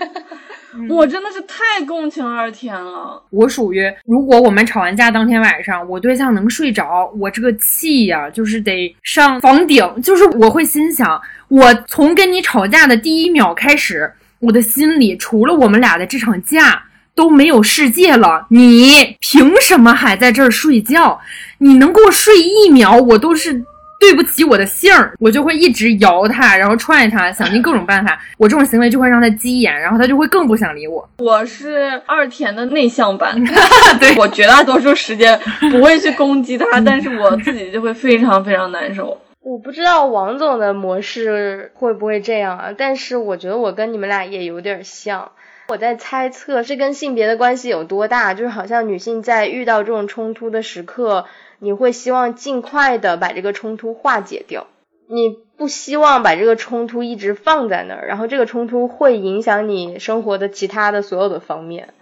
[0.89, 3.23] 我真的是太共情二天了。
[3.29, 9.87] 我属于，如果我们吵完架当天晚上，我对象能睡着，我这个气呀，就是得上房顶。
[10.03, 14.11] 就是我会心想，我从跟你吵架的第一秒开始，
[14.43, 16.83] 我的心里除了我们俩的这场架
[17.15, 18.47] 都没有世界了。
[18.51, 21.19] 你凭什么还在这儿睡觉？
[21.59, 23.65] 你能给我睡一秒，我都是。
[24.03, 28.19] 对不起我的姓儿，我就会一直摇他，然后踹他，想尽各种办法。
[28.37, 31.09] 我这种行为就会让他急眼，然后他就会更不想理我。
[31.19, 33.41] 我是二田的内向版，
[34.01, 35.39] 对我绝大多数时间
[35.71, 39.17] 不会去攻击他，但是我自己就会非常非常难受。
[39.43, 42.75] 我不知道王总的模式会不会这样啊？
[42.77, 45.33] 但是我觉得我跟你们俩也有点像。
[45.69, 51.27] 我在猜测这跟性别的关系有多大，就是好像女性在遇到这种冲突的时刻。
[51.59, 54.67] 你会希望尽快的把这个冲突化解掉，
[55.09, 61.95] 你不希望把这个冲突一直放在那儿，然后这个冲突会影响你生活的其他的所有的方面，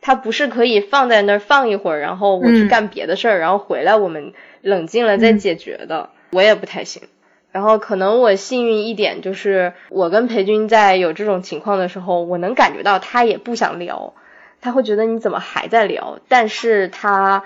[0.00, 4.32] 它不是可以放在那儿放一会儿，然后我去干别的事儿，然后回来我们
[4.62, 7.02] 冷静了再解决的，我也不太行。
[7.52, 14.14] 然后可能我幸运一点，就是我跟裴军在有这种情况的时候，我能感觉到他也不想聊，
[14.60, 17.44] 他会觉得你怎么还在聊，但是他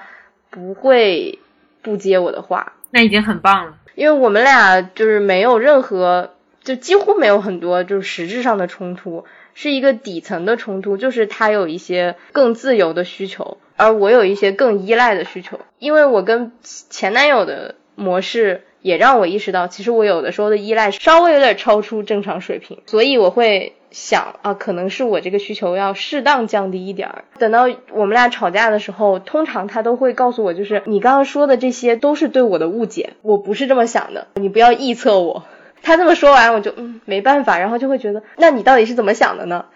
[0.51, 1.39] 不会。
[1.85, 3.74] 不接我的话，那已经很棒了。
[3.95, 6.30] 因为我们俩就是没有任何，
[6.62, 15.61] 就几乎没有很多就是实质上的冲突，是一个底层的冲突，就是他有一些更自由的需求，而我有一些更依赖的需求。
[15.78, 23.74] 因为我跟前男友的模式也让我意识到，其实我有的时候的依赖稍微有点超出正常水平，所以我会。
[23.97, 27.24] 想啊，可能是我这个需求要适当降低一点儿。
[27.39, 35.45] 等到我们俩吵架的时候，通常他都会告诉我，就是你刚刚说的这些都是对我的误解，我不是这么想的，你不要臆测我。
[35.80, 39.66] 他这么说完，我就嗯没办法，然后就会觉得，那你到底是怎么想的呢？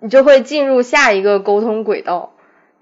[0.00, 2.33] 你就会进入下一个沟通轨道，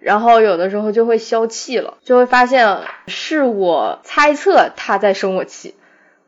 [0.02, 5.74] 然后有的时候就会消气了，就会发现是我猜测他在生我气。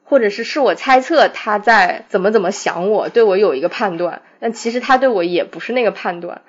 [0.06, 6.42] 或者是是我猜测他在怎么怎么想我，对我有一个判断，但其实他对我也不是那个判断，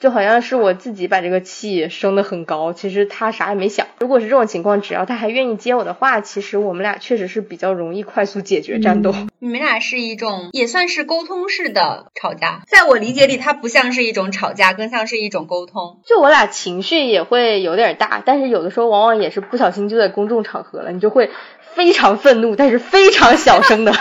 [0.00, 3.86] 就好像是我自己把这个气升得很高，其实他啥也没想。
[3.98, 9.12] 如果是这种情况，只要他还愿意接我的话，其实我们俩确实是比较容易快速解决战斗。
[9.38, 16.00] 你们俩是一种也算是沟通式的吵架，在我理解里，它不像是一种吵架，更像是一种沟通。
[16.04, 21.30] 就我俩情绪也会有点大，但是有的时候往往也是不小心就在公众场合了，你就会。
[21.74, 23.92] 非常愤怒，但是非常小声的，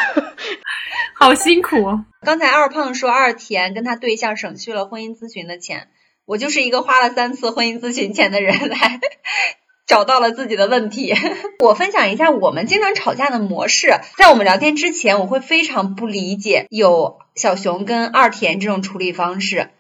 [1.20, 1.76] 好辛苦。
[2.22, 5.88] 刚才二胖说二田跟他对象省去了婚姻咨询的钱，
[6.26, 9.00] 我就是一个花了三次婚姻咨询钱的人来
[9.88, 11.16] 找到了自己的问题。
[11.64, 13.96] 我分享一下我们经常吵架的模式。
[14.16, 19.72] 在我们聊天之前，我会非常不理解有小熊跟二田这种处理方式。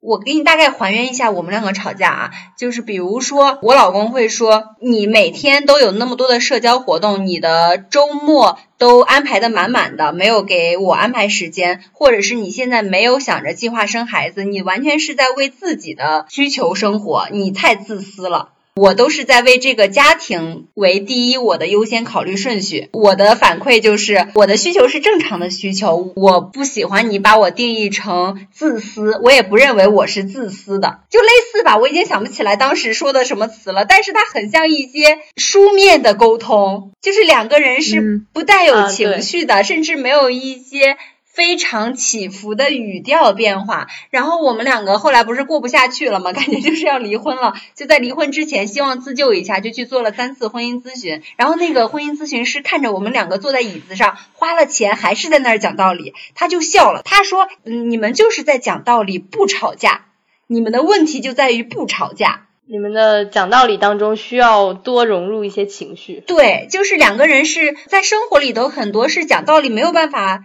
[0.00, 18.52] 我给你大概还原一下我们两个吵架啊，就是比如说我老公会说你每天都有那么多的社交活动，你的周末都安排的满满的，没有给我安排时间，或者是你现在没有想着计划生孩子，你完全是在为自己的需求生活，你太自私了。
[18.76, 22.88] 我都是在为这个家庭为第一，我的优先考虑顺序。
[22.92, 26.12] 我的反馈就是，我的需求是正常的需求。
[26.16, 31.76] 我不喜欢你把我定义成自私，我也不认为我是自私的，就类似吧。
[31.76, 40.96] 我已经想不起来当时说的什么词了，但是它很像一些书面的沟通，就是两个人是不带有情绪的，甚至没有一些
[41.32, 46.32] 非常起伏的语调变化，然后我们两个后来不是过不下去了吗？
[46.32, 51.22] 感觉就是要离婚了，就在离婚之前希望自救一下，就去做了三次婚姻咨询。
[51.36, 60.06] 然后那个婚姻咨询师看着我们两个坐在椅子上，花了钱还是在那儿讲道理，他就笑了，他说：“你们就是在讲道理，不吵架，
[60.48, 66.22] 你们的问题就在于不吵架。”你们的讲道理当中需要多融入一些情绪。
[66.24, 70.44] 对，就是两个人是在生活里头很多是讲道理没有办法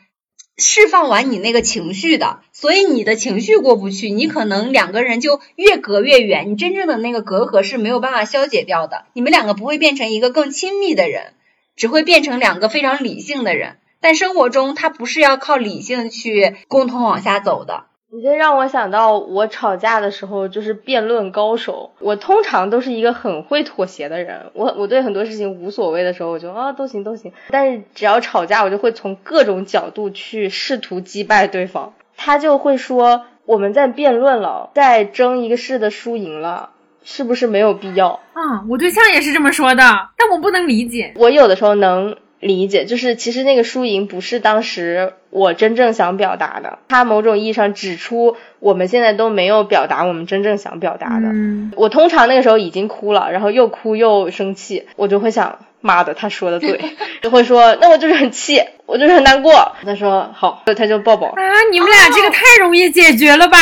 [0.58, 9.06] 释放完你那个情绪的，所以你的情绪过不去，你可能两个人就越隔越远，你真正的那个隔阂是没有办法消解掉的。
[9.14, 11.34] 你们两个不会变成一个更亲密的人，
[11.76, 13.78] 只会变成两个非常理性的人。
[13.99, 17.86] 但生活中，他不是要靠理性去共同往下走的。
[18.16, 21.91] 你这让我想到，我吵架的时候就是辩论高手。
[21.99, 27.34] 我通常都是一个很会妥协的人，我我对很多事情无所谓的时候，我就啊都行都行。
[27.49, 31.91] 但是只要吵架，我就会从各种角度去试图击败对方。
[32.16, 36.70] 他就会说我们在辩论了，在争一个事的输赢了，
[37.03, 38.22] 是不是没有必要？
[38.32, 39.84] 啊，我对象也是这么说的，
[40.16, 41.13] 但我不能理解。
[41.18, 42.16] 我有的时候能。
[42.46, 51.28] 理解就是其实那个输赢不是当时我真正想表达的，他某种意义上指出我们现在都没有表达我们真正想表达的。
[51.76, 55.60] 我通常那个时候已经哭了，然后又哭又生气，我就会想。
[55.86, 56.80] 妈的，他说的对，
[57.22, 59.72] 就会说，那我就是很气，我就是很难过。
[59.86, 61.44] 他说好，他就抱抱啊。
[61.72, 63.58] 你们俩这个太容易解决了吧？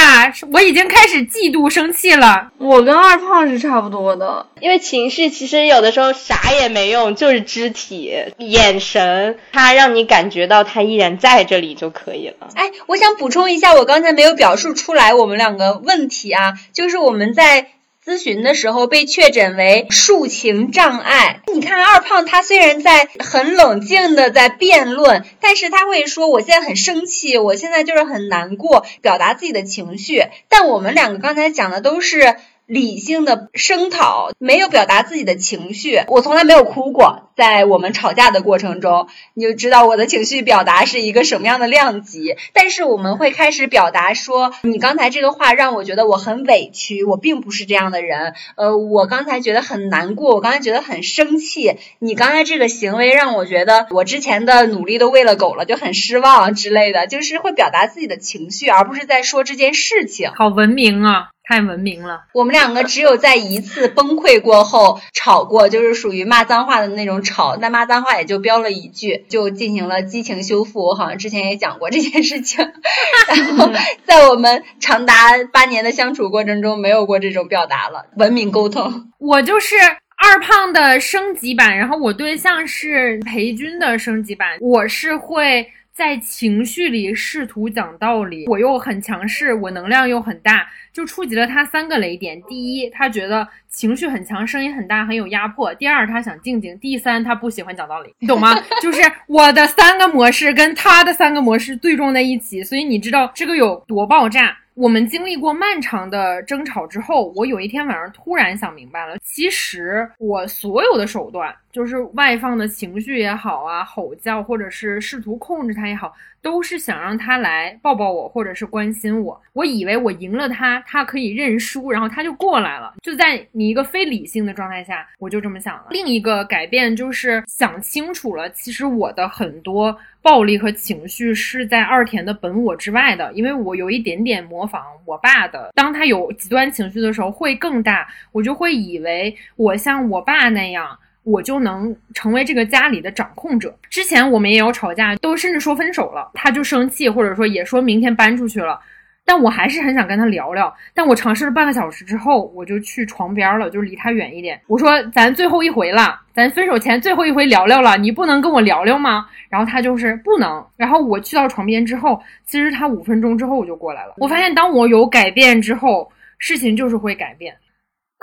[0.51, 2.49] 我已经开始嫉妒生气了。
[2.57, 12.47] 我跟二胖是差不多的，因为情绪其实有的时候啥也没用，就是肢体、眼神，他让你感觉到他依然在这里就可以了。
[12.55, 17.67] 哎，我想补充一下，我刚才没有表述出来我们两个问题啊，就是我们在。
[18.05, 21.41] 咨询的时候被确诊为抒情障碍。
[21.53, 30.23] 你看二胖，他虽然在很冷静的在辩论，但是他会说我现在很生气，我现在就是很难过，表达自己的情绪。
[30.49, 32.35] 但我们两个刚才讲的都是。
[32.65, 35.99] 理性的声讨，没有表达自己的情绪。
[36.07, 42.35] 我从来没有哭过，在我们吵架的过程中，你就知道我的情绪表达是一个什么样的量级。
[42.53, 48.33] 但是我们会开始表达说，你刚才这个话让我觉得我很委屈，我并不是这样的人。
[48.55, 51.75] 呃，我刚才觉得很难过，我刚才觉得很生气。
[51.99, 60.31] 你刚才这个行为让我觉得我之前的努力都喂了狗了，就很失望之类的，就是会表达自己的情绪，而不是在说这件事情。
[60.33, 61.32] 好文明啊！
[61.45, 70.85] 太文明了，我们两个只有在一次崩溃过后吵过，就是属于骂脏话的那种吵，但骂脏话也就飙了一句，就进行了激情修复。
[70.85, 72.65] 我好像之前也讲过这件事情，
[73.27, 73.69] 然后
[74.05, 75.13] 在我们长达
[75.51, 79.11] 八年的相处过程中，没有过这种表达了，文明沟通。
[79.19, 85.67] 我就是二胖的升级版，然后我对象是裴军的升级版，我是会。
[85.95, 92.41] 在情绪里试图讲道理，我又很强势，我能量又很大，就触及了他三个雷点。
[92.43, 98.13] 第一，他觉得情绪很强，声音很大，很有压迫；第二，他想静静；第三，他不喜欢讲道理。
[98.19, 98.53] 你懂吗？
[98.81, 104.55] 就是我的三个模式跟他的三个模式对撞在一起，所以你知道这个有多爆炸。
[104.75, 116.11] 我们经历过漫长的争吵之后，我有一天晚上突然想明白了，其实我所有的手段，就是外放的情绪也好啊，吼叫或者是试图控制他也好。
[116.43, 119.41] 都是想让他来抱抱我，或者是关心我。
[119.53, 122.93] 我以为我赢了他，他可以认输，然后他就过来了。
[123.01, 125.85] 就在你一个非理性的状态下，我就这么想了。
[125.89, 135.71] 另一个改变就是想清楚了，其实我的很多暴力和情绪是在二田的本我之外的，因为我有一点点模仿我爸的。
[135.73, 140.99] 当他有极端情绪的时候，会更大，我就会以为我像我爸那样。
[141.23, 143.75] 我就能成为这个家里的掌控者。
[143.89, 148.79] 之前我们也有吵架，都甚至说分手了，他就生气，或者说也说明天搬出去了。
[149.25, 150.75] 但我还是很想跟他聊聊。
[150.93, 154.59] 但我尝试了半个小时之后，我就去床边了，就离他远一点。
[154.67, 160.61] 我说：“咱最后一回了，咱分手前最后一回聊聊了，你不能跟我聊聊吗？”然后他就是不能。
[160.75, 164.15] 然后我去到床边之后，其实他五分钟之后我就过来了。
[164.17, 167.55] 我发现，当我有改变之后，事情就是会改变。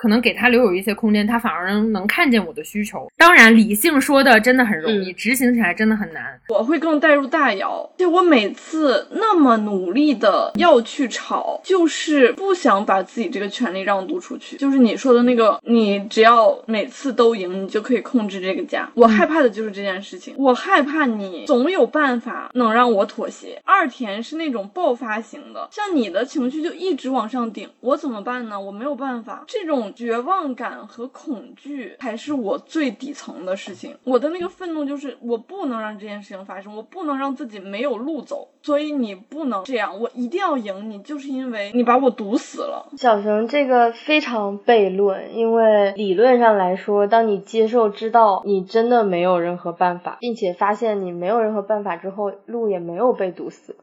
[0.01, 3.07] 可能给他留有一些空间，他反而能能看见我的需求。
[3.19, 6.41] 当然，理性说的真的很容易，执行起来真的很难。
[6.49, 14.57] 我会更带入大姚，就我每次那么努力的要去吵，就是不想把自己这个权利让渡出去。
[14.57, 18.89] 就是你说的那个，你只要每次都赢，你就可以控制这个家。
[18.95, 23.61] 我害怕的就是这件事情，我害怕你总有办法能让我妥协。
[23.67, 28.59] 二田是那种爆发型的，像你的情绪就一直往上顶，我怎么办呢？
[28.59, 29.90] 我没有办法，这种。
[29.95, 33.97] 绝望感和恐惧才是我最底层的事情。
[34.05, 38.49] 我的那个愤怒就是我不能让这件事情发生，我不能让自己没有路走。
[38.63, 42.91] 所以你不能这样，我一定要赢你，就是因为你把我毒死了。
[42.99, 53.77] 小熊这个非常悖论，因为理论上来说，当你接受知道你真的没有任何办法，并且发现你没有任何办法之后，路也没有被堵死。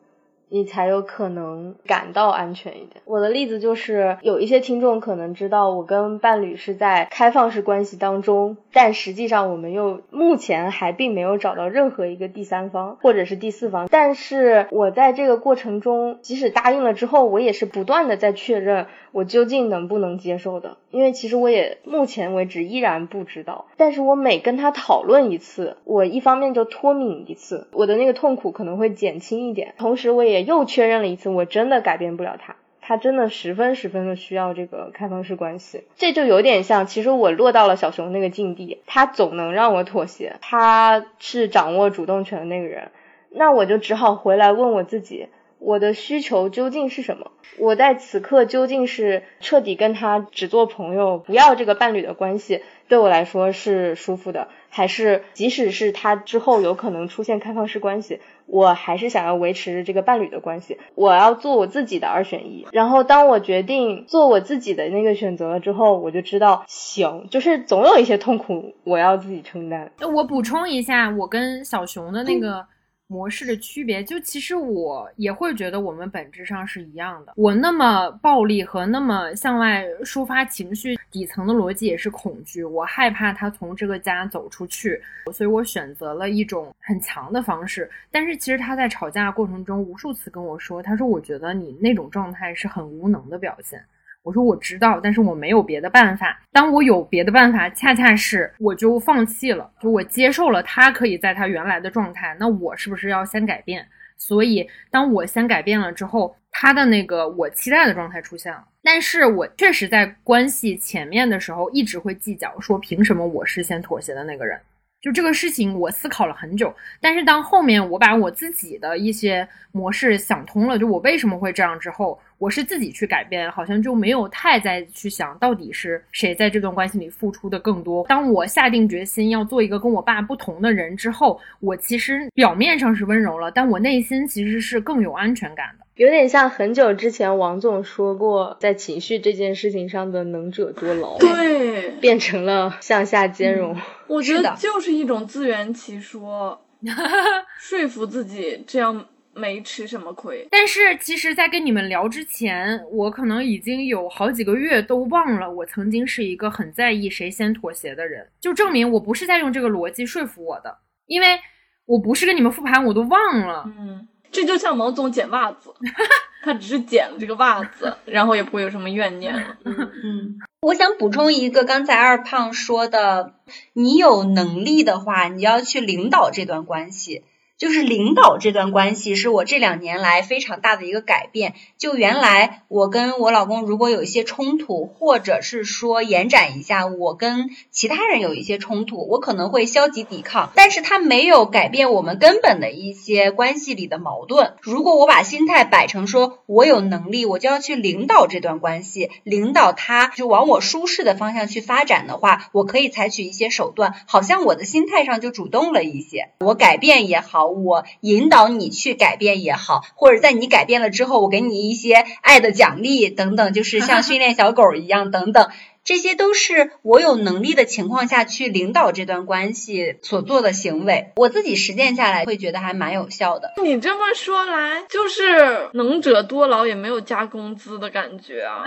[0.49, 3.01] 你才有可能感到安全一点。
[3.05, 13.87] 我的例子就是，有一些听众可能知道，我跟伴侣是在开放式关系当中，但实际上我们又目前还并没有找到任何一个第三方或者是第四方。
[13.91, 18.87] 但是我在这个过程中，即使答应了之后，我也是不断的在确认。
[19.17, 20.77] 我究竟能不能接受的？
[20.91, 23.65] 因为其实我也目前为止依然不知道。
[23.75, 29.73] 但是我每跟他讨论一次，我一方面就脱敏一次，我的那个痛苦可能会减轻一点。
[29.79, 35.85] 同时，我也又确认了一次，我真的改变不了他，他真的十分十分的需要这个开放式关系。
[35.95, 42.91] 这就有点像，其实我落到了小熊那个境地，他总能让我妥协，他是掌握主动权的那个人，
[43.31, 45.29] 那我就只好回来问我自己。
[45.59, 47.31] 我的需求究竟是什么？
[47.59, 60.77] 我在此刻究竟是彻底跟他只做朋友，不要这个伴侣的关系，对我来说是舒服的，还是即使是他之后有可能出现开放式关系，我还是想要维持这个伴侣的关系？
[60.93, 62.67] 我要做我自己的二选一。
[62.71, 69.91] 然后当我决定做我自己的那个选择了之后，我就知道行，就是总有一些痛苦我要自己承担。
[70.15, 72.63] 我补充一下，我跟小熊的那个。
[73.07, 77.33] 模式的区别，就其实我也会觉得我们本质上是一样的。
[77.37, 82.63] 我那么暴力和那么向外抒发情绪，底层的逻辑也是恐惧。
[82.63, 85.01] 我害怕他从这个家走出去，
[85.33, 87.89] 所以我选择了一种很强的方式。
[88.11, 93.81] 但是其实他在吵架过程中无数次跟我说，他说我觉得你那种状态是很无能的表现。
[94.27, 96.37] 我说我知道，但是我没有别的办法。
[96.51, 102.35] 当我有别的办法，恰恰是我就放弃了，就我接受了他可以在他原来的状态。
[102.37, 103.87] 那我是不是要先改变？
[104.17, 108.61] 所以当我先改变了之后，他的那个我期待的状态出现了。
[108.83, 114.59] 但是我确实在关系前面的时候一直会计较，说凭什么我是先妥协的那个人？
[114.99, 116.75] 就这个事情，我思考了很久。
[116.99, 122.19] 但是当后面我把我自己的一些模式想通了，就我为什么会这样之后。
[122.39, 128.05] 我是自己去改变，好像就没有太再去想到底是谁在这段关系里付出的更多。
[128.07, 135.85] 当我下定决心要做一个跟我爸不同的人之后，我其实表面上是温柔了，但我内心其实是更有安全感的。
[135.95, 143.75] 有点像很久之前王总说过，在情绪这件事情上的能者多劳，对，变成了向下兼容。
[144.05, 146.61] 我觉得就是一种自圆其说，
[147.59, 149.07] 说服自己这样。
[149.37, 161.39] 没吃什么亏，但是其实，在跟你们聊之前，我可能已经有好几个月都忘了我曾经是一个很在意谁先妥协的人，就证明我不是在用这个逻辑说服我的，因为
[161.85, 163.63] 我不是跟你们复盘，我都忘了。
[163.77, 165.73] 嗯，这就像毛总捡袜子，
[166.43, 169.57] 他只是捡了这个袜子，然后也不会有什么怨念了。
[169.63, 173.35] 嗯， 我想补充一个，刚才二胖说的，
[173.73, 177.23] 你有能力的话，你要去领导这段关系。
[177.57, 181.55] 就是领导这段关系是我这两年来非常大的一个改变。
[181.79, 194.53] 就原来我跟我老公如果有一些冲突，或者是说延展一下，我跟其他人有一些冲突，我可能会消极抵抗，但是他没有改变我们根本的一些关系里的矛盾。
[194.61, 207.46] 如果我把心态摆成说我有能力，我就要去领导这段关系，领导他就往我舒适的方向去发展的话，我可以采取一些手段，好像我的心态上就主动了一些，我改变也好。
[207.49, 215.49] 我引导你去改变也好，或者在你改变了之后，我给你一些爱的奖励等等，就是像训练小狗一样等等，
[215.83, 221.13] 这些都是我有能力的情况下去领导这段关系所做的行为。
[221.15, 223.53] 我自己实践下来会觉得还蛮有效的。
[223.63, 228.65] 你这么说来，就是能者多劳也没有加工资的感觉啊，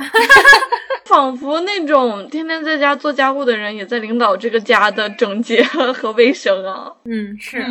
[1.05, 6.93] 仿佛那种天天在家做家务的人也在领导这个家的整洁和卫生啊。
[7.05, 7.63] 嗯，是。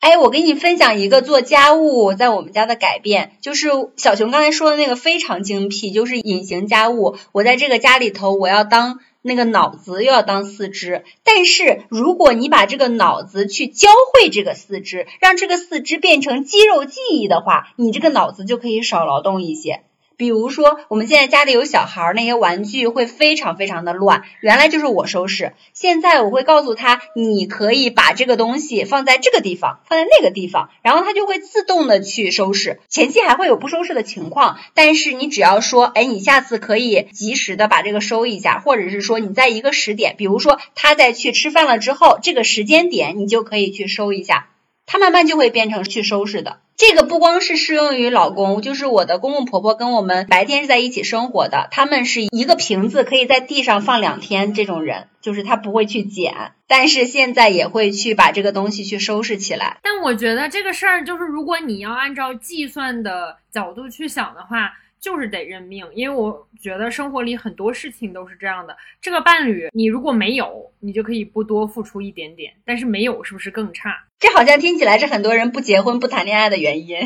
[0.00, 7.16] 哎，我给你分享一个做家务在我们家的改变，就是小熊刚才说的那个非常精辟，就是隐形家务。
[7.32, 11.04] 我在这个家里头，我要当那个脑子，又要当四肢。
[11.24, 19.82] 但是如果你把这个脑子去教会这个四肢，让这个四肢变成肌肉记忆的话，你这个脑子就可以少劳动一些。
[20.18, 25.52] 比如说，我们现在家里有小孩儿，那些玩具会非常非常的乱，原来就是我收拾。
[25.74, 32.80] 现在我会告诉他，你可以把这个东西放在这个地方，放在那个地方，然后他就会自动的去收拾。
[32.88, 44.48] 前期还会有不收拾的情况，但是你只要说，哎，你下次可以及时的把这个收一下，或者是说你在一个时点，比如说他在去吃饭了之后，这个时间点你就可以去收一下。
[44.84, 46.58] 他慢慢就会变成去收拾的。
[46.78, 59.78] 这个不光是适用于老公，就是我的公公婆婆跟我们白天是在一起生活的，他们是一个瓶子可以在地上放两天这种人，就是他不会去捡，但是现在也会去把这个东西去收拾起来。
[59.82, 64.72] 但我觉得这个事儿就是，如果你要按照计算的角度去想的话。
[65.00, 68.76] 就是得认命，因为我觉得生活里很多事情都是这样的。
[69.00, 73.94] 这个伴侣，你如果没有，你就可以不多付出一点点；但是没有，是不是更差？
[74.18, 76.98] 这好像听起来是很多人不结婚、不谈恋爱的原因。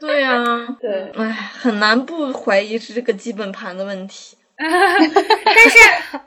[0.00, 4.36] 对呀， 对，唉，很难不怀疑是这个基本盘的问题。
[4.58, 5.78] 但是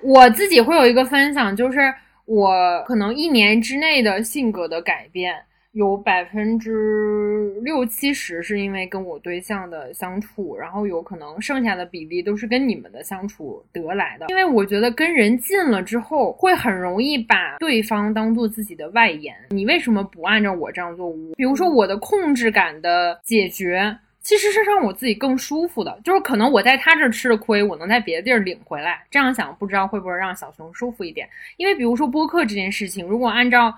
[0.02, 1.94] 我自己会有一个分享，就是
[2.26, 5.36] 我可能一年之内的性格的改变。
[5.76, 14.28] 有百分之六七十是因为跟我对象的相处，然后有可能剩下的比例都是跟你们的相处得来的。
[14.30, 19.36] 因为我觉得跟人近了之后，会很容易把对方当做自己的外延。
[19.50, 21.12] 你为什么不按照我这样做？
[21.36, 26.00] 比如说我的控制感的解决，其实是让我自己更舒服的。
[26.06, 29.04] 就是可能我在他这吃的亏，我能在别的地儿领回来。
[29.12, 31.28] 这样想，不知道会不会让小熊舒服一点？
[31.58, 33.76] 因为比如说播客这件事情，如果按照。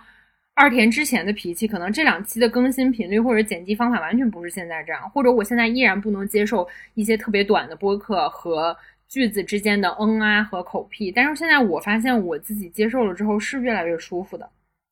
[0.58, 8.76] 二田之前的脾气，可能这两期的更新频率或者剪辑方法完全不是现在这样，或者我现在依然不能接受一些特别短的播客和
[9.08, 11.12] 句子之间的嗯啊和口癖。
[11.12, 14.50] 但是现在我发现我自己接受了之后是越来越舒服的，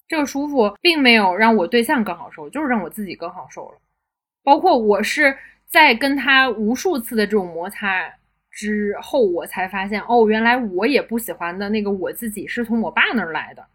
[0.08, 3.78] 这个舒服并没有让我对象更好受，就是让我自己更好受了。
[4.44, 5.36] 包括我是
[5.66, 8.08] 在跟他无数次的这种摩擦
[8.52, 13.66] 之后，我才发现哦，原来我也不喜欢的那个我自己是从我爸那儿来的。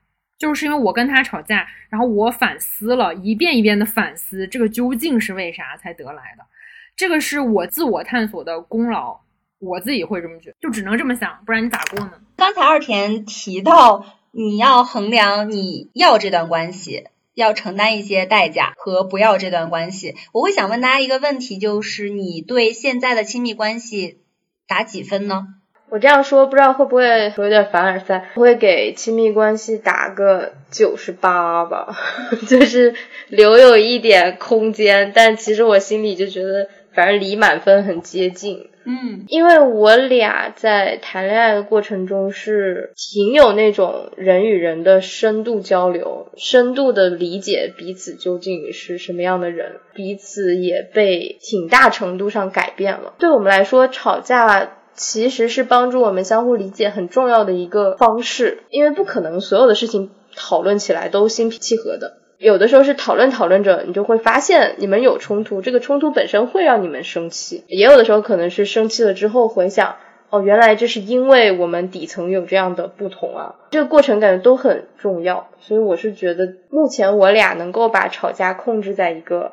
[0.40, 6.44] 就是因为我跟他吵架，然后我反思了一遍一遍的反思，这个究竟是为啥才得来的？
[6.96, 9.20] 这个是我自我探索的功劳，
[9.58, 12.12] 我自己会这么觉，就只能这么想，不然你咋过呢？
[12.36, 20.16] 刚才二田提到，你要衡量你要这段关系，要承担一些代价和不要这段关系。
[20.32, 24.22] 我会想问大家一个问题，就是你对现在的亲密关系
[24.66, 25.46] 打几分呢？
[25.90, 31.96] 我这样说不知道会不会有点凡尔赛，会给亲密关系打个九十八吧，
[32.48, 32.94] 就是
[33.28, 38.68] 留有一点空间，但其实我心里就觉得，反正离满分很接近。
[38.84, 53.12] 嗯，因为我俩在谈恋爱的过程中是挺有那种人与人的深度交流，深度的理解彼此究竟是什么样的人，彼此也被挺大程度上改变了。
[53.18, 54.76] 对我们来说，吵架。
[54.94, 69.96] 其实是帮助我们相互理解很重要的一个方式，因为不可能所有的事情讨论起来都心平气和的，有的时候是讨论讨论着，你就会发现你们有冲突，这个冲突本身会让你们生气，也有的时候可能是生气了之后回想，
[70.28, 79.52] 哦，原来这是因为我们底层有这样的不同啊，这个过程感觉都很重要，所以我是觉得目前我俩能够把吵架控制在一个。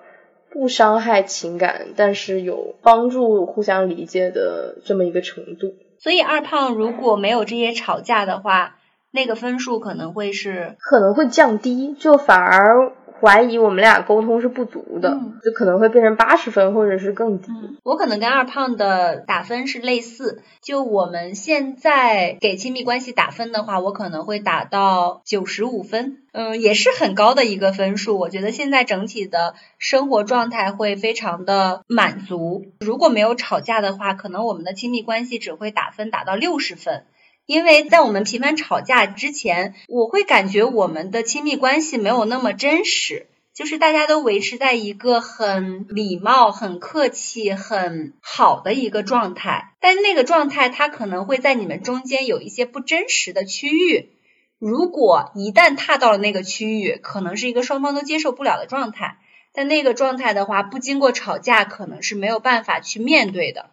[0.50, 5.76] 不伤害情感，但是有帮助互相理解的这么一个程度。
[6.00, 8.78] 所以二胖如果没有这些吵架的话，
[9.12, 12.94] 那个分数可能会是可能会降低，就反而。
[13.20, 17.52] 怀疑我们俩沟通是不足的，就可能会变成八十分或者是更低。
[17.84, 28.18] 我可能跟二胖的打分是类似，就我们现在给亲密关系打分的话，我可能会打到九十五分，嗯，也是很高的一个分数。
[28.18, 32.66] 我觉得现在整体的生活状态会非常的满足。
[32.80, 37.04] 如果没有吵架的话，可能我们的亲密关系只会打分打到六十分。
[37.48, 54.10] 因为在我们频繁吵架之前，我会感觉我们的亲密关系没有那么真实，就是大家都维持在一个很礼貌、很客气、很好的一个状态，但那个状态它可能会在你们中间有一些不真实的区域，
[54.60, 59.20] 如果一旦踏到了那个区域，可能是一个双方都接受不了的状态，
[59.54, 63.70] 但那个状态的话，不经过吵架，可能是没有办法去面对的。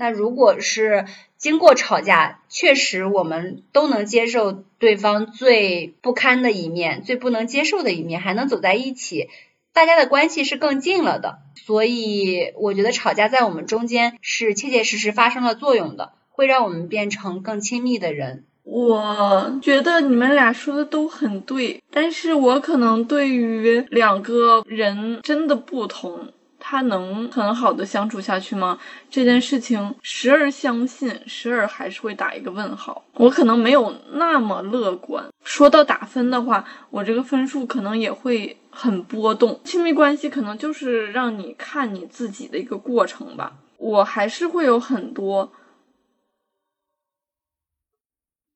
[0.00, 1.06] 那如果是
[1.38, 9.28] 经过吵架，确实我们都能接受对方最不堪的一面，最不能接受的一面，还能走在一起，
[9.72, 11.38] 大家的关系是更近了的。
[11.64, 18.44] 所以我觉得吵架在我们中间是切切实实发生了作用的，会让我们变成更亲密的人。
[18.64, 26.32] 我觉得你们俩说的都很对，但是我可能对于两个人真的不同。
[26.70, 28.78] 他能很好的相处下去吗？
[29.08, 33.02] 这件事情时而相信，时而还是会打一个问号。
[33.14, 35.24] 我可能没有那么乐观。
[35.42, 39.58] 说到打分的话，我这个分数可能也会很波动。
[39.64, 43.54] 亲密关系可能就是让你看你自己的一个过程吧。
[43.78, 45.50] 我还是会有很多。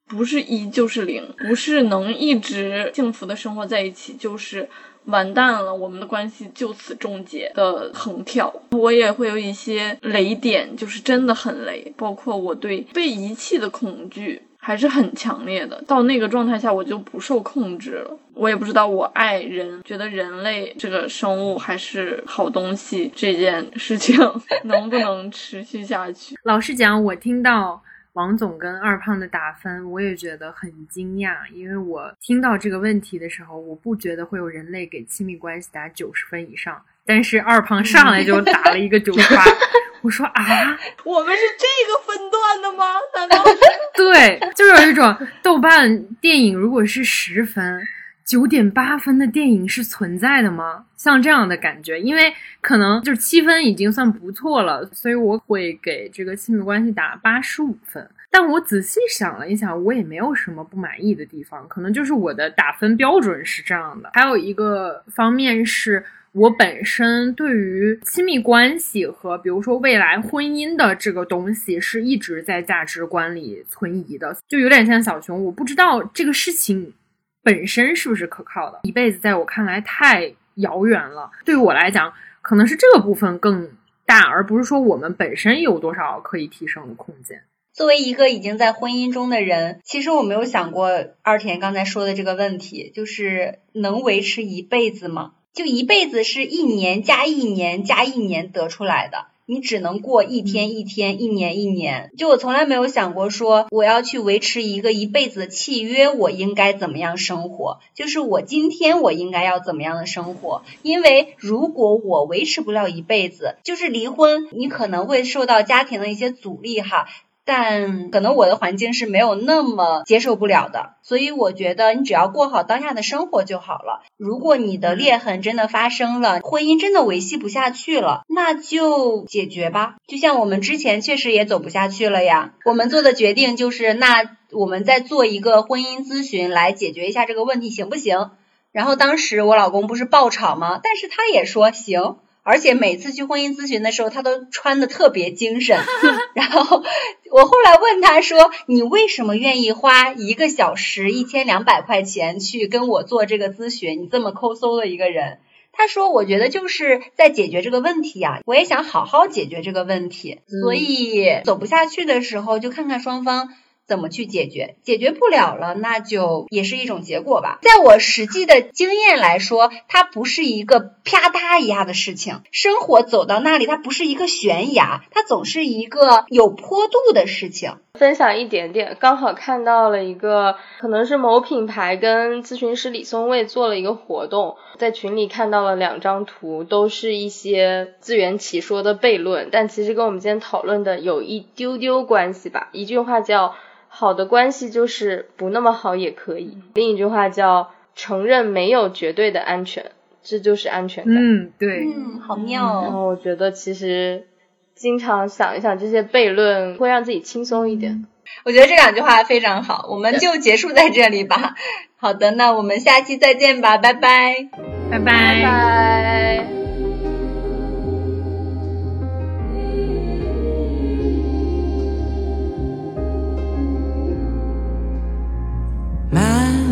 [0.07, 4.69] 不是一就是零，不是能一直幸福的生活在一起，就是
[5.07, 8.53] 完蛋了，我们的关系就此终结的横跳。
[8.71, 15.83] 我也会有一些雷点，就是真的很雷，包括我对被遗弃的恐惧还是很强烈的。
[15.87, 18.19] 到那个状态下，我就不受控制了。
[18.35, 24.17] 我也不知道我爱人，觉得人类这个生物还是好东西，这件事情
[24.65, 26.37] 能不能持续下去？
[26.45, 27.83] 老实讲，我听到。
[28.15, 39.43] 王总跟二胖的打分，我也觉得很惊讶，因为我听到这个问题的时候，我不觉得会有人类给亲密关系打九十分以上，但是二胖上来就打了一个九十八，
[40.03, 42.85] 我说啊，我们是这个分段的吗？
[43.15, 43.43] 难道？
[43.97, 47.83] 对，就是有一种豆瓣电影如果是十分。
[48.25, 50.87] 九点八分的电影是存在的吗？
[50.97, 58.09] 像这样的感觉，因为可能就是七分已经算不错了，所以我会给这个亲密关系打八十五分。
[58.31, 64.11] 但我仔细想了一想，我也没有什么不满意的地方，可能就是我的打分标准是这样的。
[64.15, 66.03] 还有一个方面是
[66.33, 76.95] 我本身对于亲密关系和比如说未来婚姻的这个东西是一直在价值观里存疑的，就有点像小熊，我不知道这个事情。
[77.43, 78.81] 本身是不是可靠的？
[78.85, 81.31] 一辈子在我看来太遥远了。
[81.45, 83.71] 对于我来讲，可能是这个部分更
[84.07, 87.43] 大，而不是说我们本身有多少可以提升的空间。
[87.73, 90.91] 作为一个已经在婚姻中的人，其实我没有想过
[91.23, 95.33] 二田刚才说的这个问题，就是能维持一辈子吗？
[95.55, 99.27] 就一辈子是一年加一年加一年得出来的。
[99.47, 102.11] 你只能过一天一天，一年一年。
[102.17, 107.79] 就我从来没有想过说我要去维持一个一辈子的契约，我应该怎么样生活？
[107.95, 110.63] 就是我今天我应该要怎么样的生活？
[110.83, 117.07] 因为如果我维持不了一辈子，就是离婚，你可能会受到家庭的一些阻力哈。
[117.45, 124.03] 但可能我的环境是没有那么接受不了的，所以我觉得你只要过好当下的生活就好了。
[124.17, 129.97] 如果你的裂痕真的发生了，婚姻真的维系不下去了，那就解决吧。
[130.07, 134.23] 就像我们之前确实也走不下去了呀，我们做的决定就是，那
[134.53, 138.31] 我们再做一个婚姻咨询来解决一下这个问题，行不行？
[138.71, 140.81] 然后当时我老公不是爆炒吗？
[140.83, 142.17] 但是他也说行。
[142.45, 145.79] 而且每次去婚姻咨询的时候，他都穿的特别精神。
[146.35, 146.83] 然后
[147.31, 154.03] 我后来问他说：“你为什么愿意花一个小时一千两百块钱去跟我做这个咨询？
[154.03, 155.39] 你这么抠搜的一个人。”
[155.73, 160.41] 他说：“我觉得就是在解决这个问题啊，我也想好好解决这个问题。
[160.63, 163.51] 所以走不下去的时候，就看看双方。”
[163.93, 164.77] 怎么去解决？
[164.83, 167.59] 解决不了了，那就也是一种结果吧。
[167.61, 172.41] 在我实际的经验来说，它不是一个啪嗒一下的事情。
[172.53, 177.75] 生活走到那里，它不是一个悬崖，它总是一个有坡度的事情。
[177.99, 192.71] 分享一点点，刚好看到了一个，可能是某品牌跟咨询师李松蔚做了一个活动，在群里看到了两张图，都是一些自圆其说的悖论，但其实跟我们今天讨论的有一丢丢关系吧。
[192.73, 193.55] 一句话叫。
[193.95, 196.57] 好的关系就是不那么好也可以。
[196.73, 201.15] 另一句话叫承认没有绝对的安全，这就是安全感。
[201.15, 202.83] 嗯，对，嗯，好妙。
[202.83, 204.27] 然后我觉得其实
[204.75, 208.07] 经常想一想这些悖论，会让自己轻松一点。
[208.45, 211.55] 我觉得这两句话非常好，我们就结束在这里吧。
[211.97, 214.49] 好的，那我们下期再见吧，拜拜，
[214.91, 215.92] 拜拜。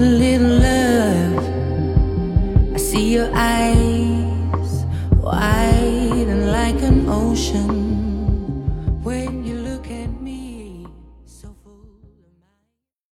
[0.00, 1.44] little love.
[2.74, 4.84] I see your eyes
[5.16, 7.79] wide and like an ocean.